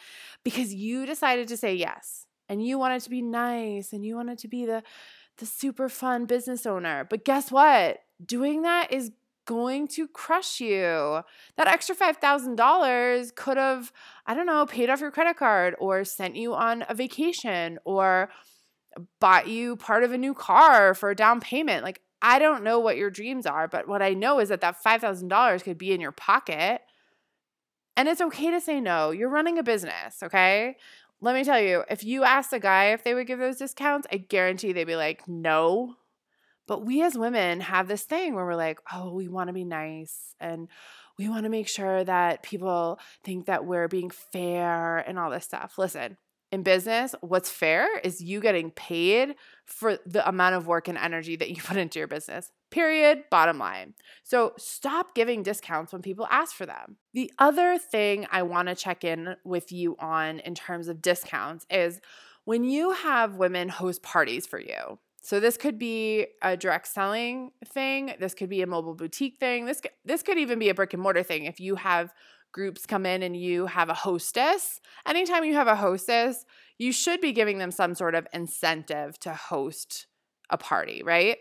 because 0.45 0.73
you 0.73 1.07
decided 1.07 1.49
to 1.49 1.57
say 1.57 1.75
yes 1.75 2.26
and 2.49 2.64
you 2.64 2.78
wanted 2.78 3.02
to 3.02 3.11
be 3.11 3.23
nice 3.23 3.92
and 3.92 4.04
you 4.04 4.16
wanted 4.16 4.38
to 4.38 4.49
be 4.49 4.64
the 4.64 4.83
the 5.40 5.47
super 5.47 5.88
fun 5.88 6.26
business 6.26 6.64
owner. 6.66 7.06
But 7.09 7.25
guess 7.25 7.50
what? 7.50 7.99
Doing 8.25 8.62
that 8.62 8.92
is 8.92 9.11
going 9.47 9.88
to 9.88 10.06
crush 10.06 10.61
you. 10.61 11.23
That 11.56 11.66
extra 11.66 11.97
$5,000 11.97 13.35
could 13.35 13.56
have, 13.56 13.92
I 14.26 14.35
don't 14.35 14.47
know, 14.47 14.64
paid 14.66 14.90
off 14.90 15.00
your 15.00 15.11
credit 15.11 15.37
card 15.37 15.75
or 15.80 16.04
sent 16.04 16.37
you 16.37 16.54
on 16.54 16.85
a 16.88 16.94
vacation 16.94 17.78
or 17.85 18.30
bought 19.20 19.49
you 19.49 19.76
part 19.76 20.04
of 20.04 20.12
a 20.12 20.18
new 20.18 20.35
car 20.35 20.94
for 20.94 21.11
a 21.11 21.16
down 21.16 21.40
payment. 21.40 21.82
Like, 21.82 22.00
I 22.23 22.38
don't 22.38 22.62
know 22.62 22.78
what 22.78 22.97
your 22.97 23.11
dreams 23.11 23.47
are, 23.47 23.66
but 23.66 23.88
what 23.88 24.02
I 24.02 24.14
know 24.14 24.38
is 24.38 24.50
that 24.50 24.61
that 24.61 24.76
$5,000 24.85 25.64
could 25.64 25.78
be 25.78 25.92
in 25.92 26.00
your 26.00 26.12
pocket. 26.12 26.82
And 27.97 28.09
it's 28.09 28.20
okay 28.20 28.50
to 28.50 28.61
say 28.61 28.80
no. 28.80 29.11
You're 29.11 29.30
running 29.30 29.59
a 29.59 29.62
business, 29.62 30.23
okay? 30.23 30.76
Let 31.23 31.35
me 31.35 31.45
tell 31.45 31.61
you, 31.61 31.85
if 31.91 32.03
you 32.03 32.25
asked 32.25 32.53
a 32.53 32.59
guy 32.59 32.93
if 32.93 33.05
they 33.05 33.15
would 33.15 33.27
give 33.27 33.39
those 33.39 33.59
discounts, 33.59 34.07
I 34.11 34.17
guarantee 34.17 34.73
they'd 34.73 34.85
be 34.85 34.97
like, 34.97 35.29
no. 35.29 35.97
But 36.67 36.87
we 36.87 37.03
as 37.03 37.19
women 37.19 37.61
have 37.61 37.89
this 37.89 38.05
thing 38.05 38.35
where 38.35 38.47
we're 38.47 38.55
like, 38.55 38.79
oh, 38.93 39.12
we 39.12 39.29
want 39.29 39.49
to 39.49 39.53
be 39.53 39.65
nice 39.65 40.35
and 40.41 40.69
we 41.19 41.29
want 41.29 41.45
to 41.45 41.50
make 41.50 41.69
sure 41.69 42.03
that 42.05 42.43
people 42.43 42.99
think 43.23 43.47
that 43.47 43.67
we're 43.67 43.89
being 43.89 44.11
fair 44.11 44.99
and 44.99 45.19
all 45.19 45.31
this 45.31 45.45
stuff. 45.45 45.75
Listen, 45.77 46.17
in 46.52 46.62
business, 46.62 47.14
what's 47.21 47.50
fair 47.50 47.99
is 47.99 48.21
you 48.21 48.40
getting 48.40 48.71
paid 48.73 49.37
for 49.66 49.99
the 50.04 50.26
amount 50.28 50.57
of 50.57 50.66
work 50.66 50.88
and 50.88 50.99
energy 50.99 51.37
that 51.37 51.50
you 51.50 51.57
put 51.62 51.76
into 51.76 51.99
your 51.99 52.09
business. 52.09 52.50
Period. 52.71 53.25
Bottom 53.30 53.59
line. 53.59 53.95
So 54.23 54.52
stop 54.59 55.14
giving 55.14 55.42
discounts 55.42 55.92
when 55.92 56.02
people 56.02 56.26
ask 56.30 56.54
for 56.54 56.66
them. 56.66 56.97
The 57.14 57.33
other 57.38 57.78
thing 57.78 58.26
I 58.30 58.42
want 58.42 58.69
to 58.69 58.75
check 58.75 59.04
in 59.04 59.37
with 59.45 59.73
you 59.73 59.97
on 59.99 60.40
in 60.40 60.54
terms 60.54 60.88
of 60.88 61.02
discounts 61.02 61.66
is 61.71 62.00
when 62.45 62.64
you 62.64 62.92
have 62.92 63.37
women 63.37 63.69
host 63.69 64.02
parties 64.02 64.47
for 64.47 64.61
you. 64.61 64.99
So 65.23 65.38
this 65.38 65.57
could 65.57 65.78
be 65.78 66.26
a 66.42 66.57
direct 66.57 66.88
selling 66.88 67.50
thing, 67.66 68.14
this 68.19 68.35
could 68.35 68.49
be 68.49 68.62
a 68.62 68.66
mobile 68.66 68.95
boutique 68.95 69.38
thing. 69.38 69.66
This 69.66 69.83
this 70.04 70.23
could 70.23 70.38
even 70.38 70.59
be 70.59 70.71
a 70.71 70.75
brick 70.75 70.95
and 70.95 71.02
mortar 71.02 71.23
thing 71.23 71.45
if 71.45 71.61
you 71.61 71.75
have 71.76 72.14
groups 72.52 72.87
come 72.87 73.07
in 73.07 73.23
and 73.23 73.37
you 73.37 73.66
have 73.66 73.88
a 73.88 73.95
hostess, 73.95 74.80
anytime 75.07 75.45
you 75.45 75.54
have 75.54 75.69
a 75.69 75.76
hostess, 75.76 76.45
you 76.78 76.92
should 76.92 77.21
be 77.21 77.33
giving 77.33 77.59
them 77.59 77.71
some 77.71 77.95
sort 77.95 78.14
of 78.14 78.26
incentive 78.33 79.19
to 79.21 79.35
host 79.35 80.07
a 80.50 80.59
party, 80.59 81.02
right? 81.04 81.38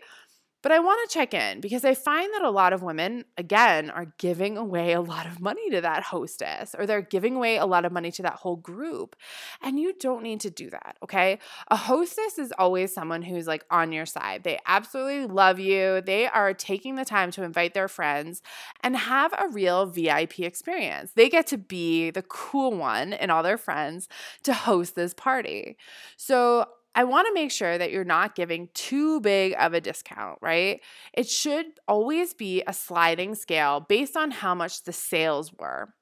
But 0.62 0.72
I 0.72 0.78
want 0.78 1.08
to 1.08 1.14
check 1.14 1.32
in 1.32 1.60
because 1.60 1.84
I 1.84 1.94
find 1.94 2.32
that 2.34 2.42
a 2.42 2.50
lot 2.50 2.72
of 2.72 2.82
women, 2.82 3.24
again, 3.38 3.88
are 3.90 4.12
giving 4.18 4.58
away 4.58 4.92
a 4.92 5.00
lot 5.00 5.26
of 5.26 5.40
money 5.40 5.70
to 5.70 5.80
that 5.80 6.02
hostess 6.02 6.74
or 6.78 6.86
they're 6.86 7.00
giving 7.00 7.36
away 7.36 7.56
a 7.56 7.66
lot 7.66 7.84
of 7.84 7.92
money 7.92 8.10
to 8.12 8.22
that 8.22 8.34
whole 8.34 8.56
group. 8.56 9.16
And 9.62 9.80
you 9.80 9.94
don't 9.98 10.22
need 10.22 10.40
to 10.40 10.50
do 10.50 10.68
that, 10.70 10.96
okay? 11.02 11.38
A 11.68 11.76
hostess 11.76 12.38
is 12.38 12.52
always 12.58 12.92
someone 12.92 13.22
who's 13.22 13.46
like 13.46 13.64
on 13.70 13.92
your 13.92 14.06
side. 14.06 14.44
They 14.44 14.58
absolutely 14.66 15.26
love 15.26 15.58
you. 15.58 16.02
They 16.02 16.26
are 16.26 16.52
taking 16.52 16.96
the 16.96 17.04
time 17.04 17.30
to 17.32 17.42
invite 17.42 17.74
their 17.74 17.88
friends 17.88 18.42
and 18.82 18.96
have 18.96 19.32
a 19.32 19.48
real 19.48 19.86
VIP 19.86 20.40
experience. 20.40 21.12
They 21.12 21.28
get 21.28 21.46
to 21.48 21.58
be 21.58 22.10
the 22.10 22.22
cool 22.22 22.76
one 22.76 23.12
and 23.12 23.30
all 23.30 23.42
their 23.42 23.58
friends 23.58 24.08
to 24.42 24.52
host 24.52 24.94
this 24.94 25.14
party. 25.14 25.76
So 26.16 26.66
I 26.94 27.04
want 27.04 27.28
to 27.28 27.34
make 27.34 27.52
sure 27.52 27.78
that 27.78 27.92
you're 27.92 28.04
not 28.04 28.34
giving 28.34 28.68
too 28.74 29.20
big 29.20 29.54
of 29.58 29.74
a 29.74 29.80
discount, 29.80 30.38
right? 30.42 30.80
It 31.14 31.28
should 31.28 31.66
always 31.86 32.34
be 32.34 32.62
a 32.66 32.72
sliding 32.72 33.34
scale 33.34 33.80
based 33.80 34.16
on 34.16 34.32
how 34.32 34.54
much 34.54 34.82
the 34.82 34.92
sales 34.92 35.52
were. 35.56 35.94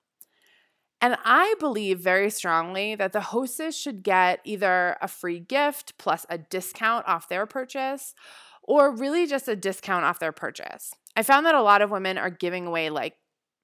And 1.00 1.16
I 1.24 1.54
believe 1.60 2.00
very 2.00 2.30
strongly 2.30 2.94
that 2.96 3.12
the 3.12 3.20
hostess 3.20 3.78
should 3.78 4.02
get 4.02 4.40
either 4.44 4.96
a 5.00 5.08
free 5.08 5.38
gift 5.38 5.96
plus 5.98 6.26
a 6.28 6.38
discount 6.38 7.06
off 7.06 7.28
their 7.28 7.46
purchase 7.46 8.14
or 8.62 8.94
really 8.94 9.26
just 9.26 9.46
a 9.46 9.56
discount 9.56 10.04
off 10.04 10.18
their 10.18 10.32
purchase. 10.32 10.92
I 11.14 11.22
found 11.22 11.46
that 11.46 11.54
a 11.54 11.62
lot 11.62 11.82
of 11.82 11.90
women 11.90 12.18
are 12.18 12.30
giving 12.30 12.66
away 12.66 12.90
like 12.90 13.14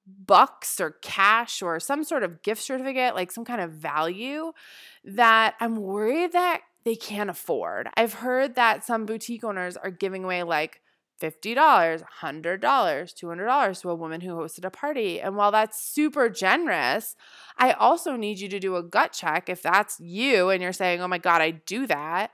bucks 0.06 0.80
or 0.80 0.92
cash 1.02 1.62
or 1.62 1.80
some 1.80 2.04
sort 2.04 2.22
of 2.22 2.42
gift 2.42 2.62
certificate, 2.62 3.14
like 3.14 3.32
some 3.32 3.44
kind 3.44 3.60
of 3.60 3.72
value 3.72 4.52
that 5.04 5.54
I'm 5.60 5.76
worried 5.76 6.32
that 6.32 6.60
they 6.84 6.96
can't 6.96 7.30
afford. 7.30 7.88
I've 7.96 8.14
heard 8.14 8.54
that 8.56 8.84
some 8.84 9.06
boutique 9.06 9.44
owners 9.44 9.76
are 9.76 9.90
giving 9.90 10.24
away 10.24 10.42
like 10.42 10.80
$50, 11.22 11.54
$100, 11.54 12.60
$200 12.60 13.80
to 13.80 13.90
a 13.90 13.94
woman 13.94 14.20
who 14.20 14.32
hosted 14.32 14.64
a 14.64 14.70
party. 14.70 15.20
And 15.20 15.36
while 15.36 15.52
that's 15.52 15.80
super 15.82 16.28
generous, 16.28 17.14
I 17.56 17.72
also 17.72 18.16
need 18.16 18.40
you 18.40 18.48
to 18.48 18.58
do 18.58 18.76
a 18.76 18.82
gut 18.82 19.12
check 19.12 19.48
if 19.48 19.62
that's 19.62 19.98
you 20.00 20.50
and 20.50 20.62
you're 20.62 20.72
saying, 20.72 21.00
oh 21.00 21.08
my 21.08 21.18
God, 21.18 21.40
I 21.40 21.52
do 21.52 21.86
that. 21.86 22.30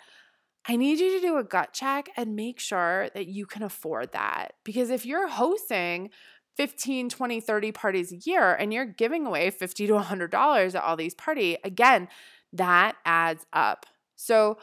I 0.66 0.76
need 0.76 0.98
you 0.98 1.12
to 1.12 1.26
do 1.26 1.38
a 1.38 1.44
gut 1.44 1.72
check 1.72 2.10
and 2.16 2.36
make 2.36 2.58
sure 2.58 3.08
that 3.14 3.28
you 3.28 3.46
can 3.46 3.62
afford 3.62 4.12
that. 4.12 4.54
Because 4.64 4.90
if 4.90 5.06
you're 5.06 5.28
hosting 5.28 6.10
15, 6.56 7.08
20, 7.08 7.40
30 7.40 7.72
parties 7.72 8.12
a 8.12 8.18
year 8.24 8.52
and 8.52 8.72
you're 8.72 8.84
giving 8.84 9.26
away 9.26 9.50
50 9.50 9.86
to 9.86 9.92
$100 9.94 10.74
at 10.74 10.82
all 10.82 10.96
these 10.96 11.14
parties, 11.14 11.56
again, 11.64 12.08
that 12.52 12.96
adds 13.04 13.46
up. 13.52 13.86
So 14.20 14.58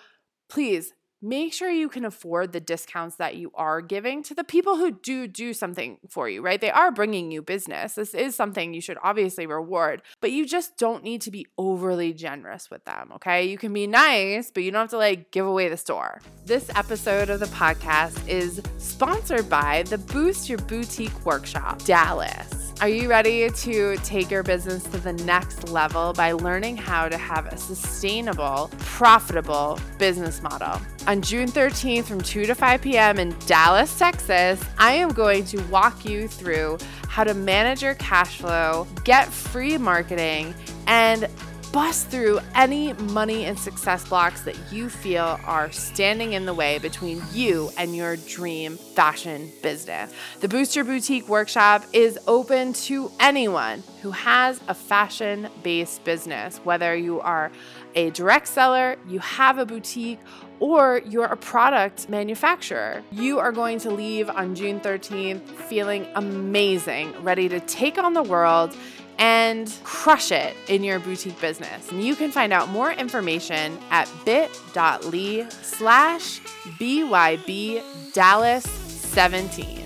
please 0.49 0.93
make 1.19 1.51
sure 1.51 1.71
you 1.71 1.89
can 1.89 2.05
afford 2.05 2.51
the 2.51 2.59
discounts 2.59 3.15
that 3.15 3.35
you 3.35 3.51
are 3.55 3.81
giving 3.81 4.21
to 4.21 4.35
the 4.35 4.43
people 4.43 4.77
who 4.77 4.91
do 4.91 5.27
do 5.27 5.51
something 5.51 5.97
for 6.07 6.29
you, 6.29 6.43
right? 6.43 6.61
They 6.61 6.69
are 6.69 6.91
bringing 6.91 7.31
you 7.31 7.41
business. 7.41 7.95
This 7.95 8.13
is 8.13 8.35
something 8.35 8.75
you 8.75 8.81
should 8.81 8.99
obviously 9.01 9.47
reward, 9.47 10.03
but 10.21 10.31
you 10.31 10.45
just 10.45 10.77
don't 10.77 11.03
need 11.03 11.21
to 11.21 11.31
be 11.31 11.47
overly 11.57 12.13
generous 12.13 12.69
with 12.69 12.85
them, 12.85 13.11
okay? 13.15 13.47
You 13.47 13.57
can 13.57 13.73
be 13.73 13.87
nice, 13.87 14.51
but 14.51 14.61
you 14.61 14.69
don't 14.69 14.81
have 14.81 14.89
to 14.91 14.97
like 14.97 15.31
give 15.31 15.47
away 15.47 15.69
the 15.69 15.77
store. 15.77 16.21
This 16.45 16.69
episode 16.75 17.31
of 17.31 17.39
the 17.39 17.47
podcast 17.47 18.27
is 18.27 18.61
sponsored 18.77 19.49
by 19.49 19.83
the 19.87 19.97
Boost 19.97 20.49
Your 20.49 20.59
Boutique 20.59 21.25
Workshop, 21.25 21.83
Dallas. 21.83 22.66
Are 22.79 22.87
you 22.87 23.09
ready 23.09 23.49
to 23.49 23.97
take 24.03 24.29
your 24.29 24.43
business 24.43 24.83
to 24.83 24.99
the 24.99 25.13
next 25.13 25.69
level 25.69 26.13
by 26.13 26.33
learning 26.33 26.77
how 26.77 27.09
to 27.09 27.17
have 27.17 27.47
a 27.47 27.57
sustainable, 27.57 28.69
profitable 28.77 29.79
business 29.97 30.43
model? 30.43 30.79
On 31.07 31.19
June 31.19 31.47
13th 31.47 32.03
from 32.03 32.21
2 32.21 32.45
to 32.45 32.53
5 32.53 32.79
p.m. 32.79 33.17
in 33.17 33.35
Dallas, 33.47 33.97
Texas, 33.97 34.63
I 34.77 34.91
am 34.93 35.09
going 35.09 35.43
to 35.45 35.57
walk 35.71 36.05
you 36.05 36.27
through 36.27 36.77
how 37.07 37.23
to 37.23 37.33
manage 37.33 37.81
your 37.81 37.95
cash 37.95 38.37
flow, 38.37 38.85
get 39.03 39.27
free 39.27 39.79
marketing, 39.79 40.53
and 40.85 41.27
bust 41.71 42.07
through 42.07 42.39
any 42.55 42.93
money 42.93 43.45
and 43.45 43.57
success 43.57 44.07
blocks 44.07 44.41
that 44.41 44.55
you 44.71 44.89
feel 44.89 45.39
are 45.45 45.71
standing 45.71 46.33
in 46.33 46.45
the 46.45 46.53
way 46.53 46.79
between 46.79 47.21
you 47.33 47.69
and 47.77 47.95
your 47.95 48.15
dream 48.15 48.77
fashion 48.77 49.51
business. 49.61 50.13
The 50.39 50.47
Boost 50.47 50.75
Your 50.75 50.85
Boutique 50.85 51.27
workshop 51.27 51.83
is 51.93 52.17
open 52.27 52.73
to 52.73 53.11
anyone 53.19 53.83
who 54.01 54.11
has 54.11 54.59
a 54.67 54.73
fashion 54.73 55.49
based 55.63 56.03
business, 56.03 56.57
whether 56.63 56.95
you 56.95 57.19
are 57.19 57.51
a 57.95 58.11
direct 58.11 58.47
seller, 58.47 58.95
you 59.07 59.19
have 59.19 59.57
a 59.57 59.65
boutique, 59.65 60.19
or 60.59 61.01
you're 61.05 61.25
a 61.25 61.37
product 61.37 62.09
manufacturer. 62.09 63.03
You 63.11 63.39
are 63.39 63.51
going 63.51 63.79
to 63.79 63.91
leave 63.91 64.29
on 64.29 64.55
June 64.55 64.79
13th 64.79 65.41
feeling 65.47 66.07
amazing, 66.15 67.13
ready 67.23 67.49
to 67.49 67.59
take 67.61 67.97
on 67.97 68.13
the 68.13 68.23
world 68.23 68.75
and 69.17 69.73
crush 69.83 70.31
it 70.31 70.55
in 70.67 70.83
your 70.83 70.99
boutique 70.99 71.39
business. 71.41 71.91
And 71.91 72.03
you 72.03 72.15
can 72.15 72.31
find 72.31 72.53
out 72.53 72.69
more 72.69 72.91
information 72.91 73.77
at 73.89 74.09
bit.ly 74.25 75.47
slash 75.49 76.39
BYB 76.79 78.13
Dallas 78.13 78.63
17. 78.63 79.83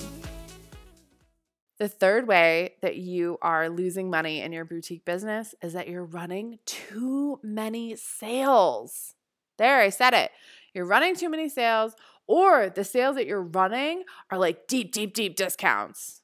The 1.80 1.90
third 1.90 2.28
way 2.28 2.76
that 2.82 2.98
you 2.98 3.40
are 3.42 3.68
losing 3.68 4.10
money 4.12 4.42
in 4.42 4.52
your 4.52 4.66
boutique 4.66 5.04
business 5.04 5.56
is 5.64 5.74
that 5.74 5.88
you're 5.88 6.06
running 6.06 6.60
too 6.66 7.40
many 7.42 7.96
sales. 7.96 9.16
There, 9.58 9.80
I 9.80 9.90
said 9.90 10.14
it. 10.14 10.30
You're 10.76 10.86
running 10.86 11.16
too 11.16 11.30
many 11.30 11.50
sales, 11.50 11.96
or 12.28 12.70
the 12.70 12.84
sales 12.84 13.16
that 13.16 13.26
you're 13.26 13.42
running 13.42 14.04
are 14.30 14.38
like 14.38 14.68
deep, 14.68 14.92
deep, 14.92 15.14
deep 15.14 15.36
discounts. 15.36 16.22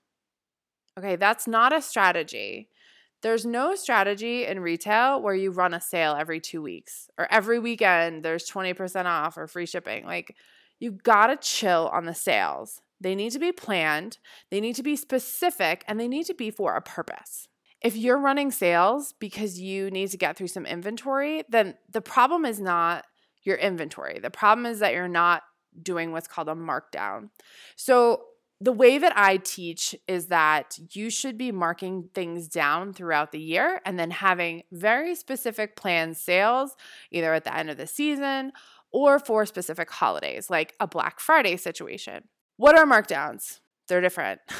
Okay, 0.98 1.16
that's 1.16 1.48
not 1.48 1.74
a 1.74 1.82
strategy. 1.82 2.70
There's 3.24 3.46
no 3.46 3.76
strategy 3.76 4.46
in 4.46 4.60
retail 4.60 5.22
where 5.22 5.34
you 5.34 5.52
run 5.52 5.74
a 5.74 5.82
sale 5.82 6.16
every 6.18 6.40
two 6.40 6.62
weeks 6.62 7.10
or 7.18 7.28
every 7.32 7.60
weekend 7.60 8.24
there's 8.24 8.50
20% 8.50 9.06
off 9.06 9.38
or 9.38 9.48
free 9.48 9.66
shipping. 9.66 10.06
Like, 10.06 10.36
you 10.80 10.92
gotta 10.92 11.38
chill 11.38 11.90
on 11.92 12.06
the 12.06 12.14
sales. 12.14 12.82
They 13.00 13.16
need 13.16 13.32
to 13.32 13.40
be 13.40 13.52
planned, 13.52 14.18
they 14.50 14.60
need 14.60 14.76
to 14.76 14.84
be 14.84 14.96
specific, 14.96 15.84
and 15.88 16.00
they 16.00 16.08
need 16.08 16.26
to 16.26 16.34
be 16.34 16.52
for 16.52 16.76
a 16.76 16.82
purpose. 16.82 17.48
If 17.82 17.96
you're 17.96 18.20
running 18.20 18.52
sales 18.52 19.14
because 19.20 19.60
you 19.60 19.92
need 19.92 20.10
to 20.10 20.18
get 20.18 20.36
through 20.36 20.48
some 20.48 20.66
inventory, 20.66 21.44
then 21.50 21.76
the 21.92 22.02
problem 22.02 22.44
is 22.44 22.60
not 22.60 23.06
your 23.44 23.56
inventory. 23.56 24.20
The 24.20 24.32
problem 24.32 24.66
is 24.66 24.80
that 24.80 24.94
you're 24.94 25.08
not 25.08 25.44
doing 25.82 26.12
what's 26.12 26.28
called 26.28 26.50
a 26.50 26.56
markdown. 26.56 27.30
So, 27.76 28.24
the 28.60 28.72
way 28.72 28.98
that 28.98 29.16
I 29.16 29.38
teach 29.38 29.96
is 30.08 30.28
that 30.28 30.80
you 30.92 31.10
should 31.10 31.38
be 31.38 31.52
marking 31.52 32.10
things 32.14 32.48
down 32.48 32.92
throughout 32.92 33.32
the 33.32 33.40
year 33.40 33.82
and 33.86 34.00
then 34.00 34.10
having 34.10 34.64
very 34.72 35.14
specific 35.14 35.76
planned 35.76 36.18
sales, 36.18 36.76
either 37.12 37.34
at 37.34 37.44
the 37.44 37.56
end 37.56 37.70
of 37.70 37.78
the 37.78 37.86
season 37.86 38.52
or 38.92 39.20
for 39.20 39.46
specific 39.46 39.92
holidays, 39.92 40.50
like 40.50 40.74
a 40.80 40.88
Black 40.88 41.20
Friday 41.20 41.56
situation. 41.58 42.24
What 42.56 42.78
are 42.78 42.86
markdowns? 42.86 43.60
They're 43.88 44.02
different. 44.02 44.42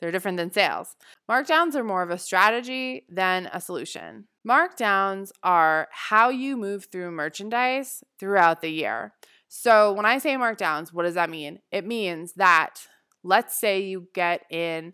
They're 0.00 0.10
different 0.10 0.36
than 0.36 0.52
sales. 0.52 0.96
Markdowns 1.30 1.76
are 1.76 1.84
more 1.84 2.02
of 2.02 2.10
a 2.10 2.18
strategy 2.18 3.06
than 3.08 3.48
a 3.52 3.60
solution. 3.60 4.26
Markdowns 4.46 5.30
are 5.42 5.88
how 5.92 6.28
you 6.28 6.56
move 6.56 6.88
through 6.90 7.12
merchandise 7.12 8.02
throughout 8.18 8.60
the 8.60 8.70
year. 8.70 9.14
So, 9.48 9.92
when 9.92 10.04
I 10.04 10.18
say 10.18 10.34
markdowns, 10.34 10.92
what 10.92 11.04
does 11.04 11.14
that 11.14 11.30
mean? 11.30 11.60
It 11.70 11.86
means 11.86 12.32
that 12.34 12.88
let's 13.24 13.58
say 13.58 13.80
you 13.80 14.08
get 14.14 14.42
in 14.50 14.92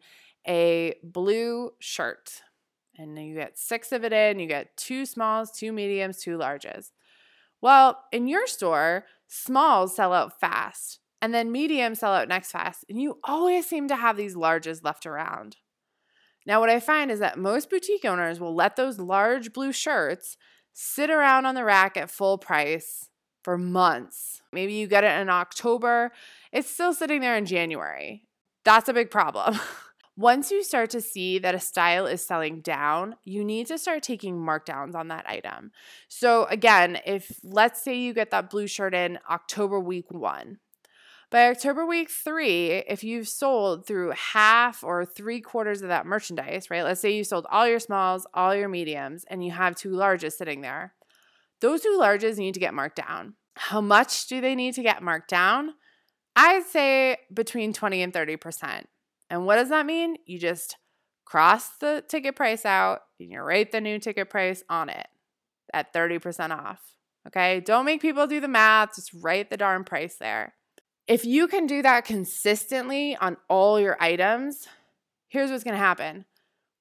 a 0.49 0.95
blue 1.03 1.73
shirt 1.79 2.43
and 2.97 3.19
you 3.19 3.35
get 3.35 3.59
six 3.59 3.93
of 3.93 4.05
it 4.05 4.13
in, 4.13 4.39
you 4.39 4.47
get 4.47 4.77
two 4.77 5.05
smalls, 5.05 5.51
two 5.51 5.73
mediums, 5.73 6.19
two 6.19 6.39
larges. 6.39 6.93
Well, 7.61 8.05
in 8.13 8.27
your 8.27 8.47
store, 8.47 9.05
smalls 9.29 9.97
sell 9.97 10.13
out 10.13 10.41
fast 10.41 11.01
and 11.21 11.35
then 11.35 11.53
mediums 11.53 11.99
sell 11.99 12.15
out 12.15 12.29
next 12.29 12.53
fast, 12.53 12.85
and 12.89 13.01
you 13.01 13.19
always 13.25 13.67
seem 13.67 13.89
to 13.89 13.97
have 13.97 14.17
these 14.17 14.35
larges 14.35 14.83
left 14.83 15.05
around. 15.05 15.57
Now, 16.47 16.61
what 16.61 16.71
I 16.71 16.81
find 16.81 17.11
is 17.11 17.19
that 17.21 17.39
most 17.39 17.69
boutique 17.69 18.05
owners 18.05 18.41
will 18.41 18.55
let 18.55 18.77
those 18.77 18.99
large 18.99 19.53
blue 19.53 19.73
shirts 19.73 20.37
sit 20.73 21.11
around 21.11 21.45
on 21.45 21.55
the 21.55 21.65
rack 21.65 21.97
at 21.97 22.11
full 22.11 22.39
price 22.39 23.11
for 23.43 23.59
months. 23.59 24.41
Maybe 24.53 24.75
you 24.75 24.87
get 24.87 25.05
it 25.05 25.21
in 25.21 25.29
October, 25.29 26.13
it's 26.53 26.71
still 26.71 26.95
sitting 26.95 27.21
there 27.21 27.37
in 27.37 27.47
January. 27.47 28.27
That's 28.65 28.89
a 28.89 28.93
big 28.93 29.11
problem. 29.11 29.59
Once 30.17 30.51
you 30.51 30.63
start 30.63 30.91
to 30.91 31.01
see 31.01 31.39
that 31.39 31.55
a 31.55 31.61
style 31.61 32.05
is 32.05 32.27
selling 32.27 32.61
down, 32.61 33.15
you 33.25 33.43
need 33.43 33.67
to 33.67 33.79
start 33.79 34.03
taking 34.03 34.37
markdowns 34.37 34.95
on 34.95 35.09
that 35.09 35.27
item. 35.27 35.71
So, 36.09 36.45
again, 36.47 36.99
if 37.07 37.41
let's 37.43 37.83
say 37.83 37.97
you 37.97 38.13
get 38.13 38.31
that 38.31 38.51
blue 38.51 38.67
shirt 38.67 38.95
in 38.95 39.19
October 39.31 39.81
week 39.81 40.11
one, 40.11 40.59
by 41.31 41.49
October 41.49 41.87
week 41.87 42.11
three, 42.11 42.71
if 42.71 43.05
you've 43.05 43.29
sold 43.29 43.87
through 43.87 44.11
half 44.11 44.83
or 44.83 45.05
three 45.07 45.41
quarters 45.41 45.81
of 45.81 45.89
that 45.89 46.05
merchandise, 46.05 46.71
right? 46.71 46.83
Let's 46.83 47.01
say 47.01 47.13
you 47.13 47.23
sold 47.23 47.47
all 47.51 47.69
your 47.69 47.79
smalls, 47.79 48.27
all 48.35 48.55
your 48.55 48.69
mediums, 48.69 49.25
and 49.29 49.45
you 49.45 49.53
have 49.53 49.77
two 49.77 49.91
larges 49.91 50.33
sitting 50.33 50.61
there. 50.61 50.93
Those 51.61 51.83
two 51.83 51.97
larges 52.01 52.37
need 52.37 52.55
to 52.55 52.61
get 52.61 52.75
marked 52.75 52.97
down. 52.97 53.35
How 53.55 53.81
much 53.81 54.27
do 54.27 54.41
they 54.41 54.57
need 54.57 54.75
to 54.75 54.83
get 54.83 55.03
marked 55.03 55.31
down? 55.31 55.75
I'd 56.37 56.65
say 56.65 57.19
between 57.33 57.73
20 57.73 58.03
and 58.03 58.13
30%. 58.13 58.85
And 59.29 59.47
what 59.47 59.57
does 59.57 59.69
that 59.69 59.87
mean? 59.87 60.17
You 60.27 60.39
just 60.39 60.77
cross 61.25 61.69
the 61.79 62.05
ticket 62.09 62.35
price 62.35 62.65
out 62.65 63.03
and 63.21 63.31
you 63.31 63.41
write 63.41 63.71
the 63.73 63.81
new 63.81 63.99
ticket 63.99 64.29
price 64.29 64.65
on 64.69 64.89
it 64.89 65.07
at 65.73 65.93
30% 65.93 66.51
off. 66.51 66.81
Okay? 67.27 67.61
Don't 67.61 67.85
make 67.85 68.03
people 68.03 68.27
do 68.27 68.41
the 68.41 68.49
math, 68.49 68.97
just 68.97 69.13
write 69.15 69.51
the 69.51 69.57
darn 69.57 69.85
price 69.85 70.17
there. 70.17 70.55
If 71.07 71.25
you 71.25 71.47
can 71.49 71.67
do 71.67 71.83
that 71.83 72.05
consistently 72.05 73.17
on 73.17 73.37
all 73.49 73.81
your 73.81 73.97
items, 74.01 74.69
here's 75.29 75.51
what's 75.51 75.65
going 75.65 75.75
to 75.75 75.79
happen. 75.79 76.25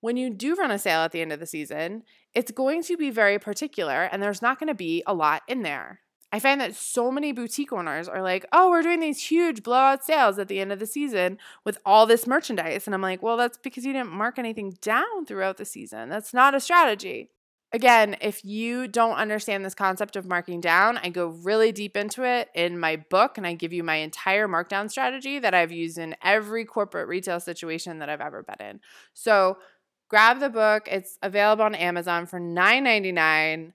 When 0.02 0.18
you 0.18 0.30
do 0.30 0.56
run 0.56 0.72
a 0.72 0.80
sale 0.80 1.02
at 1.02 1.12
the 1.12 1.22
end 1.22 1.34
of 1.34 1.40
the 1.40 1.46
season, 1.46 2.04
it's 2.34 2.52
going 2.52 2.84
to 2.84 2.96
be 2.96 3.10
very 3.10 3.38
particular 3.38 4.04
and 4.04 4.22
there's 4.22 4.42
not 4.42 4.60
going 4.60 4.68
to 4.68 4.76
be 4.76 5.04
a 5.06 5.14
lot 5.14 5.42
in 5.48 5.62
there. 5.62 6.00
I 6.32 6.40
find 6.40 6.62
that 6.62 6.76
so 6.76 7.12
many 7.12 7.32
boutique 7.32 7.74
owners 7.74 8.08
are 8.08 8.22
like, 8.22 8.46
oh, 8.52 8.70
we're 8.70 8.84
doing 8.84 9.00
these 9.00 9.22
huge 9.24 9.64
blowout 9.64 10.04
sales 10.04 10.38
at 10.38 10.48
the 10.48 10.60
end 10.60 10.72
of 10.72 10.80
the 10.80 10.86
season 10.86 11.40
with 11.66 11.80
all 11.86 12.06
this 12.06 12.28
merchandise. 12.28 12.86
And 12.86 12.94
I'm 12.94 13.02
like, 13.02 13.24
well, 13.24 13.38
that's 13.38 13.58
because 13.58 13.84
you 13.84 13.94
didn't 13.94 14.12
mark 14.12 14.38
anything 14.38 14.78
down 14.82 15.26
throughout 15.26 15.58
the 15.58 15.66
season. 15.66 16.10
That's 16.10 16.34
not 16.34 16.54
a 16.54 16.60
strategy. 16.60 17.32
Again, 17.72 18.16
if 18.20 18.44
you 18.44 18.88
don't 18.88 19.18
understand 19.18 19.64
this 19.64 19.76
concept 19.76 20.16
of 20.16 20.26
marking 20.26 20.60
down, 20.60 20.98
I 20.98 21.10
go 21.10 21.28
really 21.28 21.72
deep 21.72 21.96
into 21.96 22.24
it 22.24 22.50
in 22.56 22.80
my 22.80 22.96
book 22.96 23.38
and 23.38 23.46
I 23.46 23.54
give 23.54 23.74
you 23.74 23.84
my 23.84 23.98
entire 23.98 24.48
markdown 24.48 24.90
strategy 24.90 25.38
that 25.38 25.54
I've 25.54 25.72
used 25.72 26.00
in 26.00 26.16
every 26.24 26.66
corporate 26.66 27.08
retail 27.08 27.40
situation 27.40 28.00
that 28.00 28.10
I've 28.10 28.22
ever 28.22 28.42
been 28.42 28.68
in. 28.68 28.80
So 29.14 29.58
grab 30.10 30.40
the 30.40 30.50
book. 30.50 30.88
It's 30.92 31.20
available 31.22 31.64
on 31.64 31.76
Amazon 31.76 32.26
for 32.26 32.40
$9.99, 32.40 33.74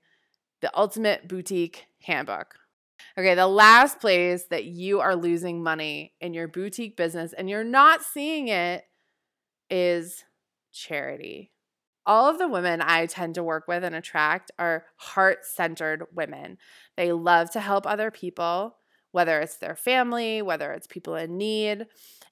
the 0.64 0.76
ultimate 0.76 1.28
boutique 1.28 1.86
handbook. 2.02 2.56
Okay, 3.16 3.34
the 3.34 3.46
last 3.46 4.00
place 4.00 4.46
that 4.46 4.64
you 4.64 5.00
are 5.00 5.14
losing 5.14 5.62
money 5.62 6.14
in 6.20 6.34
your 6.34 6.48
boutique 6.48 6.96
business 6.96 7.32
and 7.32 7.48
you're 7.48 7.62
not 7.62 8.02
seeing 8.02 8.48
it 8.48 8.84
is 9.70 10.24
charity 10.72 11.52
all 12.06 12.28
of 12.28 12.38
the 12.38 12.48
women 12.48 12.82
I 12.82 13.06
tend 13.06 13.34
to 13.36 13.42
work 13.42 13.66
with 13.66 13.82
and 13.82 13.94
attract 13.94 14.50
are 14.58 14.84
heart 14.96 15.44
centered 15.44 16.04
women. 16.14 16.58
They 16.96 17.12
love 17.12 17.50
to 17.52 17.60
help 17.60 17.86
other 17.86 18.10
people, 18.10 18.76
whether 19.12 19.40
it's 19.40 19.56
their 19.56 19.76
family, 19.76 20.42
whether 20.42 20.72
it's 20.72 20.86
people 20.86 21.14
in 21.14 21.38
need. 21.38 21.86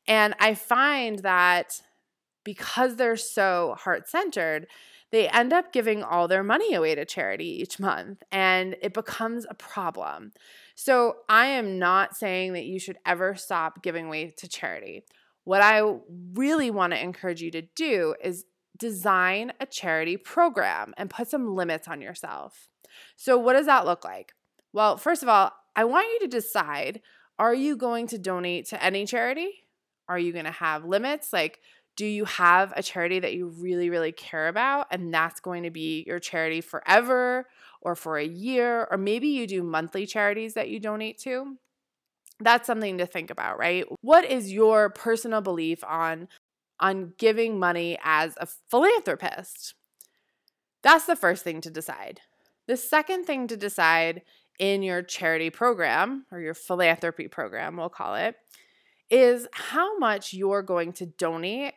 And 0.07 0.35
I 0.39 0.55
find 0.55 1.21
that 1.21 1.81
because 2.45 2.97
they're 2.97 3.17
so 3.17 3.77
heart 3.79 4.09
centered, 4.09 4.67
they 5.13 5.29
end 5.29 5.53
up 5.53 5.73
giving 5.73 6.03
all 6.03 6.27
their 6.27 6.43
money 6.43 6.75
away 6.75 6.95
to 6.95 7.05
charity 7.05 7.61
each 7.63 7.79
month, 7.79 8.23
and 8.33 8.75
it 8.83 8.95
becomes 8.95 9.47
a 9.49 9.55
problem. 9.55 10.33
So, 10.75 11.17
I 11.29 11.47
am 11.47 11.79
not 11.79 12.17
saying 12.17 12.55
that 12.55 12.65
you 12.65 12.79
should 12.79 12.97
ever 13.05 13.37
stop 13.37 13.83
giving 13.83 14.07
away 14.07 14.35
to 14.39 14.49
charity. 14.49 15.05
What 15.45 15.63
I 15.63 15.83
really 16.35 16.71
want 16.71 16.93
to 16.95 17.03
encourage 17.03 17.43
you 17.43 17.51
to 17.53 17.63
do 17.63 18.15
is 18.23 18.45
design 18.79 19.53
a 19.61 19.67
charity 19.67 20.17
program 20.17 20.95
and 20.97 21.11
put 21.11 21.29
some 21.29 21.55
limits 21.55 21.87
on 21.89 22.01
yourself. 22.01 22.69
So, 23.17 23.37
what 23.37 23.53
does 23.53 23.67
that 23.67 23.87
look 23.87 24.05
like? 24.05 24.33
Well, 24.73 24.97
first 24.97 25.23
of 25.23 25.29
all, 25.29 25.53
I 25.77 25.85
want 25.85 26.09
you 26.13 26.21
to 26.21 26.29
decide 26.29 27.03
are 27.39 27.55
you 27.55 27.77
going 27.77 28.07
to 28.09 28.19
donate 28.19 28.69
to 28.69 28.83
any 28.83 29.05
charity? 29.05 29.51
Are 30.09 30.19
you 30.19 30.33
going 30.33 30.45
to 30.45 30.51
have 30.51 30.85
limits? 30.85 31.33
Like, 31.33 31.61
do 31.97 32.07
you 32.07 32.25
have 32.25 32.73
a 32.77 32.83
charity 32.83 33.21
that 33.21 33.35
you 33.35 33.49
really, 33.49 33.91
really 33.91 34.13
care 34.13 34.49
about 34.49 34.87
and 34.91 35.13
that's 35.13 35.41
going 35.41 35.65
to 35.65 35.71
be 35.71 36.05
your 36.07 36.19
charity 36.19 36.61
forever 36.61 37.47
or 37.81 37.95
for 37.95 38.19
a 38.19 38.27
year? 38.27 38.89
Or 38.91 38.97
maybe 38.97 39.29
you 39.29 39.47
do 39.47 39.63
monthly 39.63 40.07
charities 40.07 40.55
that 40.55 40.69
you 40.69 40.81
donate 40.81 41.19
to? 41.21 41.57
That's 42.41 42.67
something 42.67 42.99
to 42.99 43.07
think 43.07 43.31
about, 43.31 43.59
right? 43.59 43.85
What 44.01 44.25
is 44.25 44.53
your 44.53 44.91
personal 44.91 45.41
belief 45.41 45.85
on 45.85 46.29
on 46.83 47.15
giving 47.17 47.59
money 47.59 47.97
as 48.03 48.35
a 48.39 48.47
philanthropist. 48.69 49.75
That's 50.83 51.07
the 51.07 51.17
first 51.17 51.45
thing 51.45 51.61
to 51.63 51.71
decide. 51.71 52.21
The 52.67 52.77
second 52.77 53.25
thing 53.25 53.47
to 53.47 53.57
decide 53.57 54.23
in 54.59 54.83
your 54.83 55.01
charity 55.01 55.49
program 55.49 56.27
or 56.33 56.41
your 56.41 56.55
philanthropy 56.55 57.29
program, 57.29 57.77
we'll 57.77 57.89
call 57.89 58.17
it, 58.17 58.35
is 59.13 59.47
how 59.53 59.99
much 59.99 60.33
you're 60.33 60.63
going 60.63 60.93
to 60.95 61.05
donate 61.05 61.75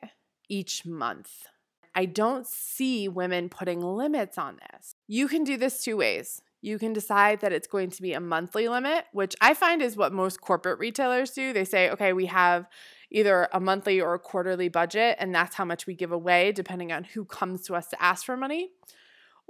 each 0.47 0.85
month. 0.85 1.47
I 1.93 2.05
don't 2.05 2.47
see 2.47 3.09
women 3.09 3.49
putting 3.49 3.81
limits 3.81 4.37
on 4.37 4.57
this. 4.71 4.95
You 5.07 5.27
can 5.27 5.43
do 5.43 5.57
this 5.57 5.83
two 5.83 5.97
ways. 5.97 6.41
You 6.61 6.79
can 6.79 6.93
decide 6.93 7.41
that 7.41 7.51
it's 7.51 7.67
going 7.67 7.89
to 7.91 8.01
be 8.01 8.13
a 8.13 8.21
monthly 8.21 8.69
limit, 8.69 9.05
which 9.11 9.35
I 9.41 9.53
find 9.53 9.81
is 9.81 9.97
what 9.97 10.13
most 10.13 10.39
corporate 10.39 10.79
retailers 10.79 11.31
do. 11.31 11.51
They 11.51 11.65
say, 11.65 11.89
okay, 11.91 12.13
we 12.13 12.25
have 12.27 12.67
either 13.11 13.49
a 13.51 13.59
monthly 13.59 13.99
or 13.99 14.13
a 14.13 14.19
quarterly 14.19 14.69
budget, 14.69 15.17
and 15.19 15.35
that's 15.35 15.55
how 15.55 15.65
much 15.65 15.85
we 15.85 15.93
give 15.93 16.13
away 16.13 16.53
depending 16.53 16.93
on 16.93 17.03
who 17.03 17.25
comes 17.25 17.63
to 17.63 17.75
us 17.75 17.87
to 17.89 18.01
ask 18.01 18.25
for 18.25 18.37
money. 18.37 18.71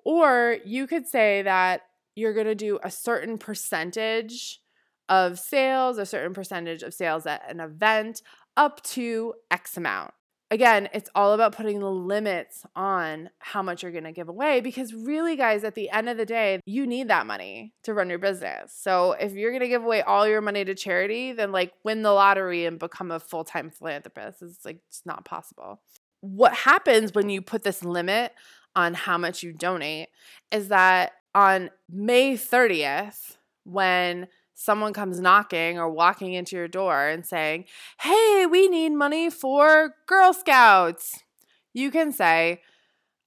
Or 0.04 0.58
you 0.65 0.88
could 0.88 1.08
say 1.08 1.43
that 1.43 1.82
you're 2.15 2.34
going 2.34 2.48
to 2.48 2.56
do 2.56 2.80
a 2.84 2.89
certain 2.89 3.38
percentage 3.38 4.60
of 5.10 5.39
sales, 5.39 5.98
a 5.98 6.06
certain 6.06 6.34
percentage 6.34 6.84
of 6.84 6.94
sales 6.94 7.26
at 7.26 7.44
an 7.50 7.60
event 7.60 8.22
up 8.58 8.82
to 8.84 9.34
X 9.52 9.78
amount 9.78 10.13
again, 10.52 10.88
it's 10.94 11.10
all 11.15 11.34
about 11.34 11.56
putting 11.56 11.80
the 11.80 11.89
limits 11.89 12.65
on 12.76 13.30
how 13.39 13.62
much 13.62 13.84
you're 13.84 13.91
to 13.91 14.12
give 14.12 14.30
away 14.30 14.62
because 14.62 14.94
really 14.94 15.36
guys, 15.36 15.63
at 15.63 15.76
the 15.76 15.89
end 15.89 16.10
of 16.10 16.18
the 16.18 16.26
day, 16.26 16.60
you 16.65 16.86
need 16.86 17.08
that 17.10 17.26
money 17.26 17.74
to 17.84 17.94
run 17.94 18.10
your 18.10 18.20
business. 18.20 18.74
So 18.76 19.13
if 19.13 19.34
you're 19.34 19.58
to 19.58 19.68
give 19.68 19.84
away 19.84 20.02
all 20.02 20.28
your 20.28 20.41
money 20.41 20.63
to 20.65 20.76
charity, 20.76 21.34
then 21.34 21.52
like 21.52 21.74
win 21.84 22.04
the 22.04 22.12
lottery 22.12 22.65
and 22.65 22.80
become 22.80 23.12
a 23.12 23.20
full-time 23.20 23.72
philanthropist. 23.72 24.41
It's 24.41 24.65
like 24.65 24.80
it's 24.88 25.02
not 25.06 25.26
possible. 25.26 25.82
What 26.22 26.54
happens 26.54 27.13
when 27.13 27.30
you 27.30 27.41
put 27.41 27.63
this 27.63 27.84
limit 27.84 28.32
on 28.76 28.94
how 28.94 29.18
much 29.18 29.44
you 29.44 29.54
donate 29.54 30.10
is 30.52 30.70
that 30.70 31.13
on 31.34 31.70
May 31.89 32.36
30th, 32.36 33.38
when 33.63 34.28
someone 34.56 34.94
comes 34.94 35.20
knocking 35.20 35.78
or 35.78 35.89
walking 35.89 36.34
into 36.34 36.56
your 36.56 36.68
door 36.68 37.08
and 37.08 37.26
saying, 37.26 37.65
Hey, 38.00 38.48
we 38.50 38.68
need 38.68 38.89
money 38.89 39.30
for 39.30 39.96
Girl 40.08 40.34
Scouts, 40.34 41.24
you 41.74 41.91
can 41.91 42.12
say, 42.12 42.62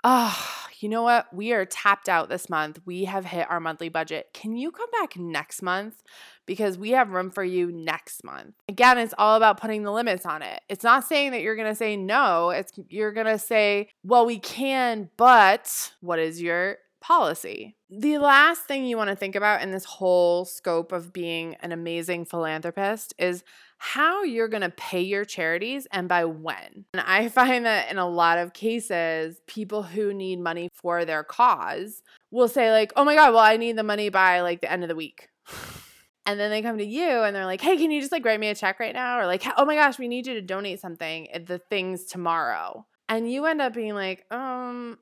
Oh, 0.02 0.58
you 0.80 0.88
know 0.88 1.02
what? 1.02 1.32
We 1.34 1.52
are 1.52 1.64
tapped 1.64 2.08
out 2.08 2.28
this 2.28 2.48
month. 2.48 2.80
We 2.86 3.04
have 3.04 3.24
hit 3.24 3.50
our 3.50 3.60
monthly 3.60 3.88
budget. 3.88 4.28
Can 4.32 4.56
you 4.56 4.70
come 4.70 4.88
back 4.92 5.16
next 5.16 5.60
month? 5.60 6.02
Because 6.46 6.78
we 6.78 6.90
have 6.90 7.10
room 7.10 7.30
for 7.30 7.44
you 7.44 7.70
next 7.72 8.24
month. 8.24 8.54
Again, 8.68 8.96
it's 8.96 9.14
all 9.18 9.36
about 9.36 9.60
putting 9.60 9.82
the 9.82 9.90
limits 9.90 10.24
on 10.24 10.42
it. 10.42 10.60
It's 10.68 10.84
not 10.84 11.04
saying 11.04 11.32
that 11.32 11.42
you're 11.42 11.56
going 11.56 11.68
to 11.68 11.74
say 11.74 11.96
no. 11.96 12.50
It's 12.50 12.72
you're 12.88 13.12
going 13.12 13.26
to 13.26 13.38
say, 13.38 13.88
"Well, 14.02 14.24
we 14.24 14.38
can, 14.38 15.10
but 15.16 15.92
what 16.00 16.18
is 16.18 16.40
your 16.40 16.78
policy?" 17.00 17.76
The 17.90 18.18
last 18.18 18.64
thing 18.64 18.84
you 18.84 18.96
want 18.96 19.10
to 19.10 19.16
think 19.16 19.34
about 19.34 19.62
in 19.62 19.70
this 19.70 19.84
whole 19.84 20.44
scope 20.44 20.92
of 20.92 21.12
being 21.12 21.54
an 21.56 21.72
amazing 21.72 22.26
philanthropist 22.26 23.14
is 23.18 23.44
how 23.78 24.24
you're 24.24 24.48
going 24.48 24.62
to 24.62 24.70
pay 24.70 25.00
your 25.00 25.24
charities 25.24 25.86
and 25.92 26.08
by 26.08 26.24
when. 26.24 26.84
And 26.92 27.02
I 27.06 27.28
find 27.28 27.64
that 27.64 27.90
in 27.90 27.98
a 27.98 28.08
lot 28.08 28.38
of 28.38 28.52
cases, 28.52 29.40
people 29.46 29.82
who 29.82 30.12
need 30.12 30.40
money 30.40 30.68
for 30.74 31.04
their 31.04 31.24
cause 31.24 32.02
will 32.30 32.48
say, 32.48 32.70
like, 32.72 32.92
oh 32.96 33.04
my 33.04 33.14
God, 33.14 33.32
well, 33.32 33.42
I 33.42 33.56
need 33.56 33.76
the 33.76 33.82
money 33.82 34.08
by 34.08 34.40
like 34.40 34.60
the 34.60 34.70
end 34.70 34.82
of 34.82 34.88
the 34.88 34.96
week. 34.96 35.28
And 36.26 36.38
then 36.38 36.50
they 36.50 36.60
come 36.60 36.76
to 36.76 36.84
you 36.84 37.22
and 37.22 37.34
they're 37.34 37.46
like, 37.46 37.62
hey, 37.62 37.78
can 37.78 37.90
you 37.90 38.02
just 38.02 38.12
like 38.12 38.22
write 38.22 38.38
me 38.38 38.48
a 38.48 38.54
check 38.54 38.78
right 38.80 38.92
now? 38.92 39.18
Or 39.18 39.24
like, 39.24 39.42
oh 39.56 39.64
my 39.64 39.74
gosh, 39.74 39.98
we 39.98 40.08
need 40.08 40.26
you 40.26 40.34
to 40.34 40.42
donate 40.42 40.78
something, 40.78 41.26
the 41.46 41.58
things 41.58 42.04
tomorrow. 42.04 42.84
And 43.08 43.32
you 43.32 43.46
end 43.46 43.62
up 43.62 43.72
being 43.72 43.94
like, 43.94 44.26
um, 44.30 44.98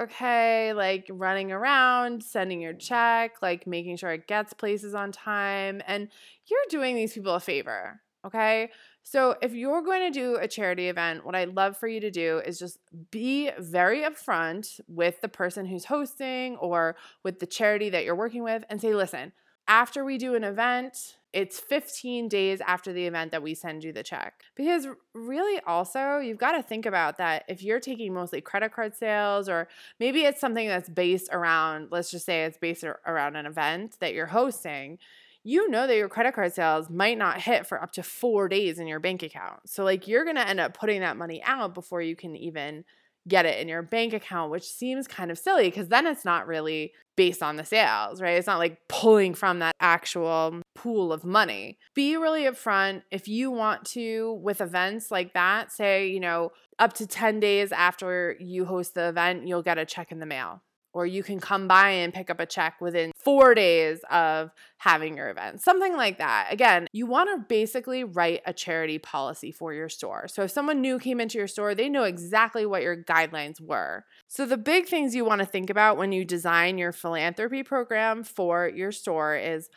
okay, 0.00 0.72
like 0.72 1.06
running 1.10 1.52
around, 1.52 2.24
sending 2.24 2.60
your 2.60 2.72
check, 2.72 3.42
like 3.42 3.66
making 3.66 3.96
sure 3.96 4.12
it 4.12 4.26
gets 4.26 4.52
places 4.52 4.94
on 4.94 5.12
time. 5.12 5.82
And 5.86 6.08
you're 6.46 6.58
doing 6.70 6.96
these 6.96 7.12
people 7.12 7.34
a 7.34 7.40
favor. 7.40 8.00
Okay. 8.26 8.70
So 9.02 9.36
if 9.40 9.54
you're 9.54 9.82
going 9.82 10.12
to 10.12 10.18
do 10.18 10.36
a 10.36 10.46
charity 10.46 10.88
event, 10.88 11.24
what 11.24 11.34
I'd 11.34 11.54
love 11.54 11.76
for 11.76 11.88
you 11.88 12.00
to 12.00 12.10
do 12.10 12.42
is 12.44 12.58
just 12.58 12.78
be 13.10 13.50
very 13.58 14.00
upfront 14.00 14.80
with 14.88 15.20
the 15.22 15.28
person 15.28 15.64
who's 15.66 15.86
hosting 15.86 16.56
or 16.56 16.96
with 17.24 17.38
the 17.38 17.46
charity 17.46 17.90
that 17.90 18.04
you're 18.04 18.14
working 18.14 18.42
with 18.42 18.62
and 18.68 18.80
say, 18.80 18.94
listen, 18.94 19.32
after 19.70 20.04
we 20.04 20.18
do 20.18 20.34
an 20.34 20.42
event, 20.42 21.14
it's 21.32 21.60
15 21.60 22.28
days 22.28 22.60
after 22.60 22.92
the 22.92 23.06
event 23.06 23.30
that 23.30 23.40
we 23.40 23.54
send 23.54 23.84
you 23.84 23.92
the 23.92 24.02
check. 24.02 24.42
Because 24.56 24.88
really, 25.14 25.60
also, 25.64 26.18
you've 26.18 26.38
got 26.38 26.52
to 26.52 26.62
think 26.62 26.86
about 26.86 27.18
that 27.18 27.44
if 27.46 27.62
you're 27.62 27.78
taking 27.78 28.12
mostly 28.12 28.40
credit 28.40 28.72
card 28.72 28.96
sales, 28.96 29.48
or 29.48 29.68
maybe 30.00 30.22
it's 30.22 30.40
something 30.40 30.66
that's 30.66 30.88
based 30.88 31.28
around, 31.30 31.88
let's 31.92 32.10
just 32.10 32.26
say 32.26 32.44
it's 32.44 32.58
based 32.58 32.84
around 33.06 33.36
an 33.36 33.46
event 33.46 33.96
that 34.00 34.12
you're 34.12 34.26
hosting 34.26 34.98
you 35.42 35.70
know 35.70 35.86
that 35.86 35.96
your 35.96 36.10
credit 36.10 36.34
card 36.34 36.52
sales 36.52 36.90
might 36.90 37.16
not 37.16 37.40
hit 37.40 37.66
for 37.66 37.82
up 37.82 37.92
to 37.92 38.02
four 38.02 38.46
days 38.46 38.78
in 38.78 38.86
your 38.86 39.00
bank 39.00 39.22
account. 39.22 39.60
So, 39.64 39.84
like, 39.84 40.06
you're 40.06 40.24
going 40.24 40.36
to 40.36 40.46
end 40.46 40.60
up 40.60 40.76
putting 40.76 41.00
that 41.00 41.16
money 41.16 41.42
out 41.42 41.72
before 41.72 42.02
you 42.02 42.14
can 42.14 42.36
even 42.36 42.84
get 43.28 43.46
it 43.46 43.58
in 43.58 43.68
your 43.68 43.82
bank 43.82 44.12
account, 44.12 44.50
which 44.50 44.64
seems 44.64 45.06
kind 45.06 45.30
of 45.30 45.38
silly 45.38 45.64
because 45.64 45.88
then 45.88 46.06
it's 46.06 46.24
not 46.24 46.46
really 46.46 46.92
based 47.20 47.42
on 47.42 47.56
the 47.56 47.64
sales, 47.66 48.22
right? 48.22 48.38
It's 48.38 48.46
not 48.46 48.58
like 48.58 48.78
pulling 48.88 49.34
from 49.34 49.58
that 49.58 49.74
actual 49.78 50.62
pool 50.74 51.12
of 51.12 51.22
money. 51.22 51.76
Be 51.94 52.16
really 52.16 52.44
upfront. 52.44 53.02
If 53.10 53.28
you 53.28 53.50
want 53.50 53.84
to, 53.88 54.40
with 54.42 54.62
events 54.62 55.10
like 55.10 55.34
that, 55.34 55.70
say, 55.70 56.08
you 56.08 56.18
know, 56.18 56.50
up 56.78 56.94
to 56.94 57.06
10 57.06 57.38
days 57.38 57.72
after 57.72 58.36
you 58.40 58.64
host 58.64 58.94
the 58.94 59.10
event, 59.10 59.46
you'll 59.46 59.62
get 59.62 59.76
a 59.76 59.84
check 59.84 60.10
in 60.10 60.18
the 60.18 60.24
mail 60.24 60.62
or 60.92 61.06
you 61.06 61.22
can 61.22 61.38
come 61.38 61.68
by 61.68 61.90
and 61.90 62.12
pick 62.12 62.30
up 62.30 62.40
a 62.40 62.46
check 62.46 62.80
within 62.80 63.12
four 63.16 63.54
days 63.54 64.00
of 64.10 64.50
having 64.78 65.16
your 65.16 65.30
event, 65.30 65.60
something 65.60 65.96
like 65.96 66.18
that. 66.18 66.48
Again, 66.50 66.88
you 66.92 67.06
want 67.06 67.30
to 67.30 67.46
basically 67.48 68.02
write 68.02 68.42
a 68.46 68.52
charity 68.52 68.98
policy 68.98 69.52
for 69.52 69.72
your 69.72 69.88
store. 69.88 70.26
So 70.26 70.42
if 70.42 70.50
someone 70.50 70.80
new 70.80 70.98
came 70.98 71.20
into 71.20 71.38
your 71.38 71.46
store, 71.46 71.74
they 71.74 71.88
know 71.88 72.04
exactly 72.04 72.66
what 72.66 72.82
your 72.82 72.96
guidelines 72.96 73.60
were. 73.60 74.04
So 74.26 74.46
the 74.46 74.56
big 74.56 74.86
things 74.86 75.14
you 75.14 75.24
want 75.24 75.40
to 75.40 75.46
think 75.46 75.70
about 75.70 75.96
when 75.96 76.12
you 76.12 76.24
design 76.24 76.78
your 76.78 76.92
philanthropy 76.92 77.62
program 77.62 78.24
for 78.24 78.68
your 78.68 78.92
store 78.92 79.36
is 79.36 79.68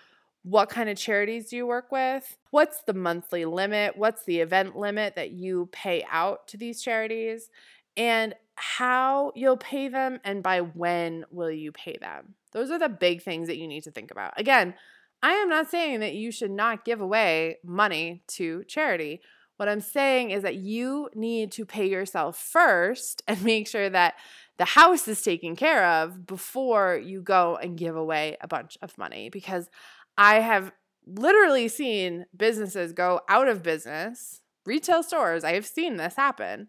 what 0.44 0.70
kind 0.70 0.90
of 0.90 0.98
charities 0.98 1.50
do 1.50 1.56
you 1.56 1.66
work 1.66 1.92
with? 1.92 2.38
What's 2.52 2.82
the 2.84 2.94
monthly 2.94 3.46
limit? 3.46 3.98
What's 3.98 4.26
the 4.26 4.42
event 4.42 4.76
limit 4.76 5.16
that 5.16 5.32
you 5.32 5.70
pay 5.72 6.06
out 6.12 6.48
to 6.50 6.58
these 6.58 6.82
charities? 6.82 7.50
And 7.96 8.36
how 8.56 9.32
you'll 9.36 9.58
pay 9.58 9.88
them 9.88 10.20
and 10.24 10.44
by 10.44 10.62
when 10.62 11.26
will 11.32 11.52
you 11.52 11.72
pay 11.72 11.98
them. 12.00 12.36
Those 12.52 12.70
are 12.72 12.80
the 12.80 12.90
big 12.90 13.22
things 13.24 13.48
that 13.48 13.58
you 13.58 13.68
need 13.68 13.84
to 13.84 13.92
think 13.92 14.12
about. 14.12 14.40
Again, 14.40 14.76
I 15.22 15.34
am 15.34 15.50
not 15.50 15.70
saying 15.70 16.02
that 16.02 16.16
you 16.16 16.32
should 16.32 16.52
not 16.52 16.86
give 16.86 17.02
away 17.02 17.58
money 17.64 18.24
to 18.30 18.64
charity. 18.66 19.22
What 19.58 19.70
I'm 19.70 19.82
saying 19.82 20.32
is 20.32 20.44
that 20.44 20.56
you 20.56 21.10
need 21.16 21.52
to 21.54 21.66
pay 21.66 21.88
yourself 21.88 22.38
first 22.38 23.24
and 23.28 23.44
make 23.44 23.68
sure 23.68 23.90
that 23.90 24.16
the 24.58 24.66
house 24.66 25.08
is 25.08 25.22
taken 25.22 25.56
care 25.56 25.86
of 25.86 26.28
before 26.28 26.98
you 27.04 27.22
go 27.22 27.58
and 27.58 27.78
give 27.78 27.96
away 27.96 28.38
a 28.42 28.48
bunch 28.48 28.78
of 28.82 28.98
money 28.98 29.30
because 29.30 29.68
I 30.16 30.42
have 30.42 30.72
literally 31.08 31.68
seen 31.68 32.26
businesses 32.36 32.94
go 32.94 33.22
out 33.28 33.48
of 33.48 33.64
business, 33.64 34.42
retail 34.66 35.02
stores, 35.02 35.44
I 35.44 35.54
have 35.54 35.66
seen 35.66 35.98
this 35.98 36.16
happen 36.16 36.68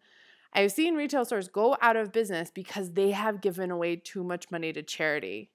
I've 0.54 0.72
seen 0.72 0.94
retail 0.94 1.24
stores 1.24 1.48
go 1.48 1.76
out 1.80 1.96
of 1.96 2.12
business 2.12 2.50
because 2.50 2.92
they 2.92 3.10
have 3.10 3.40
given 3.40 3.70
away 3.70 3.96
too 3.96 4.22
much 4.22 4.50
money 4.50 4.72
to 4.72 4.82
charity. 4.82 5.50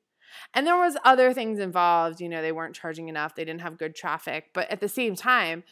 And 0.54 0.68
there 0.68 0.78
was 0.78 0.98
other 1.04 1.34
things 1.34 1.60
involved, 1.60 2.22
you 2.22 2.30
know, 2.30 2.42
they 2.42 2.52
weren't 2.52 2.76
charging 2.76 3.08
enough, 3.08 3.36
they 3.36 3.46
didn't 3.46 3.62
have 3.62 3.78
good 3.78 3.96
traffic, 3.96 4.50
but 4.54 4.70
at 4.70 4.80
the 4.80 4.90
same 4.90 5.16
time, 5.16 5.64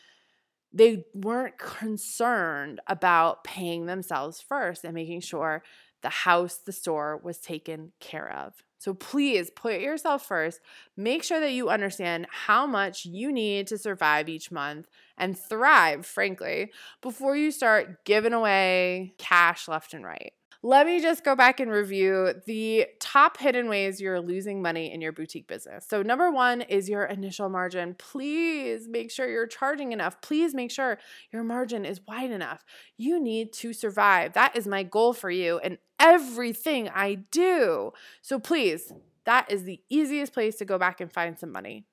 they 0.73 1.05
weren't 1.13 1.57
concerned 1.57 2.79
about 2.87 3.43
paying 3.43 3.85
themselves 3.85 4.41
first 4.41 4.83
and 4.83 4.93
making 4.93 5.21
sure 5.21 5.63
the 6.01 6.09
house, 6.09 6.57
the 6.57 6.71
store 6.71 7.19
was 7.23 7.39
taken 7.39 7.91
care 7.99 8.31
of. 8.31 8.63
So 8.77 8.93
please 8.93 9.49
put 9.49 9.81
yourself 9.81 10.25
first. 10.25 10.59
Make 10.95 11.23
sure 11.23 11.39
that 11.39 11.51
you 11.51 11.69
understand 11.69 12.27
how 12.29 12.65
much 12.67 13.05
you 13.05 13.31
need 13.31 13.67
to 13.67 13.77
survive 13.77 14.29
each 14.29 14.51
month 14.51 14.87
and 15.17 15.37
thrive, 15.37 16.05
frankly, 16.05 16.71
before 17.01 17.35
you 17.35 17.51
start 17.51 18.05
giving 18.05 18.33
away 18.33 19.13
cash 19.17 19.67
left 19.67 19.93
and 19.93 20.05
right. 20.05 20.33
Let 20.63 20.87
me 20.87 21.01
just 21.01 21.23
go 21.23 21.35
back 21.35 21.59
and 21.59 21.71
review 21.71 22.33
the 22.45 22.87
top 22.99 23.37
hidden 23.37 23.69
ways 23.69 24.01
you're 24.01 24.19
losing 24.19 24.61
money 24.61 24.91
in 24.91 25.01
your 25.01 25.11
boutique 25.11 25.47
business. 25.47 25.85
So, 25.87 26.01
number 26.01 26.31
one 26.31 26.61
is 26.61 26.89
your 26.89 27.05
initial 27.05 27.47
margin. 27.47 27.95
Please 27.97 28.87
make 28.87 29.11
sure 29.11 29.29
you're 29.29 29.47
charging 29.47 29.91
enough. 29.91 30.19
Please 30.21 30.55
make 30.55 30.71
sure 30.71 30.97
your 31.31 31.43
margin 31.43 31.85
is 31.85 32.01
wide 32.07 32.31
enough. 32.31 32.65
You 32.97 33.21
need 33.21 33.53
to 33.53 33.71
survive. 33.71 34.33
That 34.33 34.55
is 34.55 34.67
my 34.67 34.81
goal 34.81 35.13
for 35.13 35.29
you 35.29 35.59
in 35.63 35.77
everything 35.99 36.89
I 36.89 37.15
do. 37.31 37.91
So, 38.23 38.39
please, 38.39 38.91
that 39.25 39.51
is 39.51 39.63
the 39.63 39.81
easiest 39.89 40.33
place 40.33 40.55
to 40.55 40.65
go 40.65 40.79
back 40.79 40.99
and 40.99 41.11
find 41.11 41.37
some 41.37 41.51
money. 41.51 41.85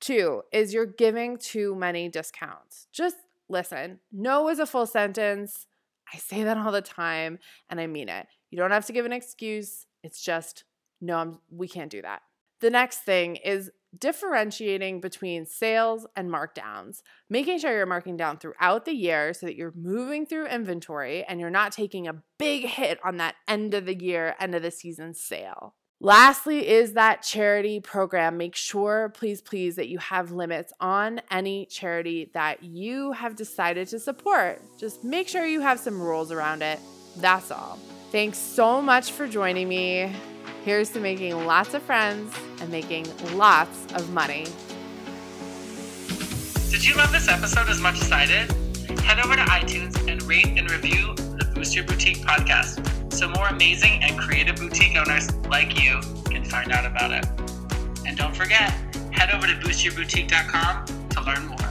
Two 0.00 0.42
is 0.52 0.72
you're 0.72 0.86
giving 0.86 1.36
too 1.36 1.74
many 1.74 2.08
discounts. 2.08 2.88
Just 2.92 3.16
listen, 3.48 4.00
no 4.10 4.48
is 4.48 4.58
a 4.58 4.66
full 4.66 4.86
sentence 4.86 5.66
I 6.12 6.18
say 6.18 6.44
that 6.44 6.58
all 6.58 6.72
the 6.72 6.82
time 6.82 7.38
and 7.68 7.80
I 7.80 7.86
mean 7.86 8.08
it. 8.08 8.26
You 8.50 8.58
don't 8.58 8.70
have 8.70 8.86
to 8.86 8.92
give 8.92 9.06
an 9.06 9.12
excuse. 9.12 9.86
It's 10.02 10.22
just, 10.22 10.64
no, 11.00 11.16
I'm, 11.16 11.38
we 11.50 11.68
can't 11.68 11.90
do 11.90 12.02
that. 12.02 12.22
The 12.60 12.70
next 12.70 13.00
thing 13.00 13.36
is 13.36 13.70
differentiating 13.98 15.00
between 15.00 15.46
sales 15.46 16.06
and 16.16 16.30
markdowns, 16.30 17.02
making 17.28 17.58
sure 17.58 17.76
you're 17.76 17.86
marking 17.86 18.16
down 18.16 18.38
throughout 18.38 18.84
the 18.84 18.92
year 18.92 19.32
so 19.32 19.46
that 19.46 19.56
you're 19.56 19.74
moving 19.76 20.26
through 20.26 20.46
inventory 20.46 21.24
and 21.24 21.40
you're 21.40 21.50
not 21.50 21.72
taking 21.72 22.08
a 22.08 22.22
big 22.38 22.64
hit 22.64 22.98
on 23.04 23.18
that 23.18 23.36
end 23.46 23.74
of 23.74 23.86
the 23.86 23.94
year, 23.94 24.34
end 24.40 24.54
of 24.54 24.62
the 24.62 24.70
season 24.70 25.14
sale. 25.14 25.74
Lastly, 26.04 26.68
is 26.68 26.92
that 26.92 27.22
charity 27.22 27.80
program. 27.80 28.36
Make 28.36 28.54
sure, 28.54 29.10
please, 29.14 29.40
please, 29.40 29.76
that 29.76 29.88
you 29.88 29.96
have 29.96 30.32
limits 30.32 30.70
on 30.78 31.22
any 31.30 31.64
charity 31.64 32.30
that 32.34 32.62
you 32.62 33.12
have 33.12 33.36
decided 33.36 33.88
to 33.88 33.98
support. 33.98 34.60
Just 34.76 35.02
make 35.02 35.28
sure 35.28 35.46
you 35.46 35.62
have 35.62 35.80
some 35.80 35.98
rules 35.98 36.30
around 36.30 36.60
it. 36.60 36.78
That's 37.16 37.50
all. 37.50 37.78
Thanks 38.12 38.36
so 38.36 38.82
much 38.82 39.12
for 39.12 39.26
joining 39.26 39.66
me. 39.66 40.12
Here's 40.62 40.90
to 40.90 41.00
making 41.00 41.46
lots 41.46 41.72
of 41.72 41.82
friends 41.82 42.34
and 42.60 42.68
making 42.70 43.06
lots 43.38 43.90
of 43.94 44.12
money. 44.12 44.44
Did 46.70 46.84
you 46.84 46.96
love 46.96 47.12
this 47.12 47.28
episode 47.28 47.70
as 47.70 47.80
much 47.80 48.02
as 48.02 48.12
I 48.12 48.26
did? 48.26 48.52
Head 49.00 49.24
over 49.24 49.36
to 49.36 49.42
iTunes 49.44 50.06
and 50.06 50.22
rate 50.24 50.48
and 50.48 50.70
review 50.70 51.14
the 51.14 51.50
Boost 51.54 51.74
Your 51.74 51.84
Boutique 51.84 52.18
podcast 52.18 53.03
so 53.14 53.28
more 53.28 53.46
amazing 53.46 54.02
and 54.02 54.18
creative 54.18 54.56
boutique 54.56 54.96
owners 54.96 55.32
like 55.46 55.80
you 55.80 56.00
can 56.24 56.44
find 56.44 56.72
out 56.72 56.84
about 56.84 57.12
it. 57.12 57.24
And 58.06 58.16
don't 58.16 58.34
forget, 58.34 58.70
head 59.12 59.30
over 59.30 59.46
to 59.46 59.54
boostyourboutique.com 59.54 61.08
to 61.10 61.20
learn 61.22 61.46
more. 61.46 61.63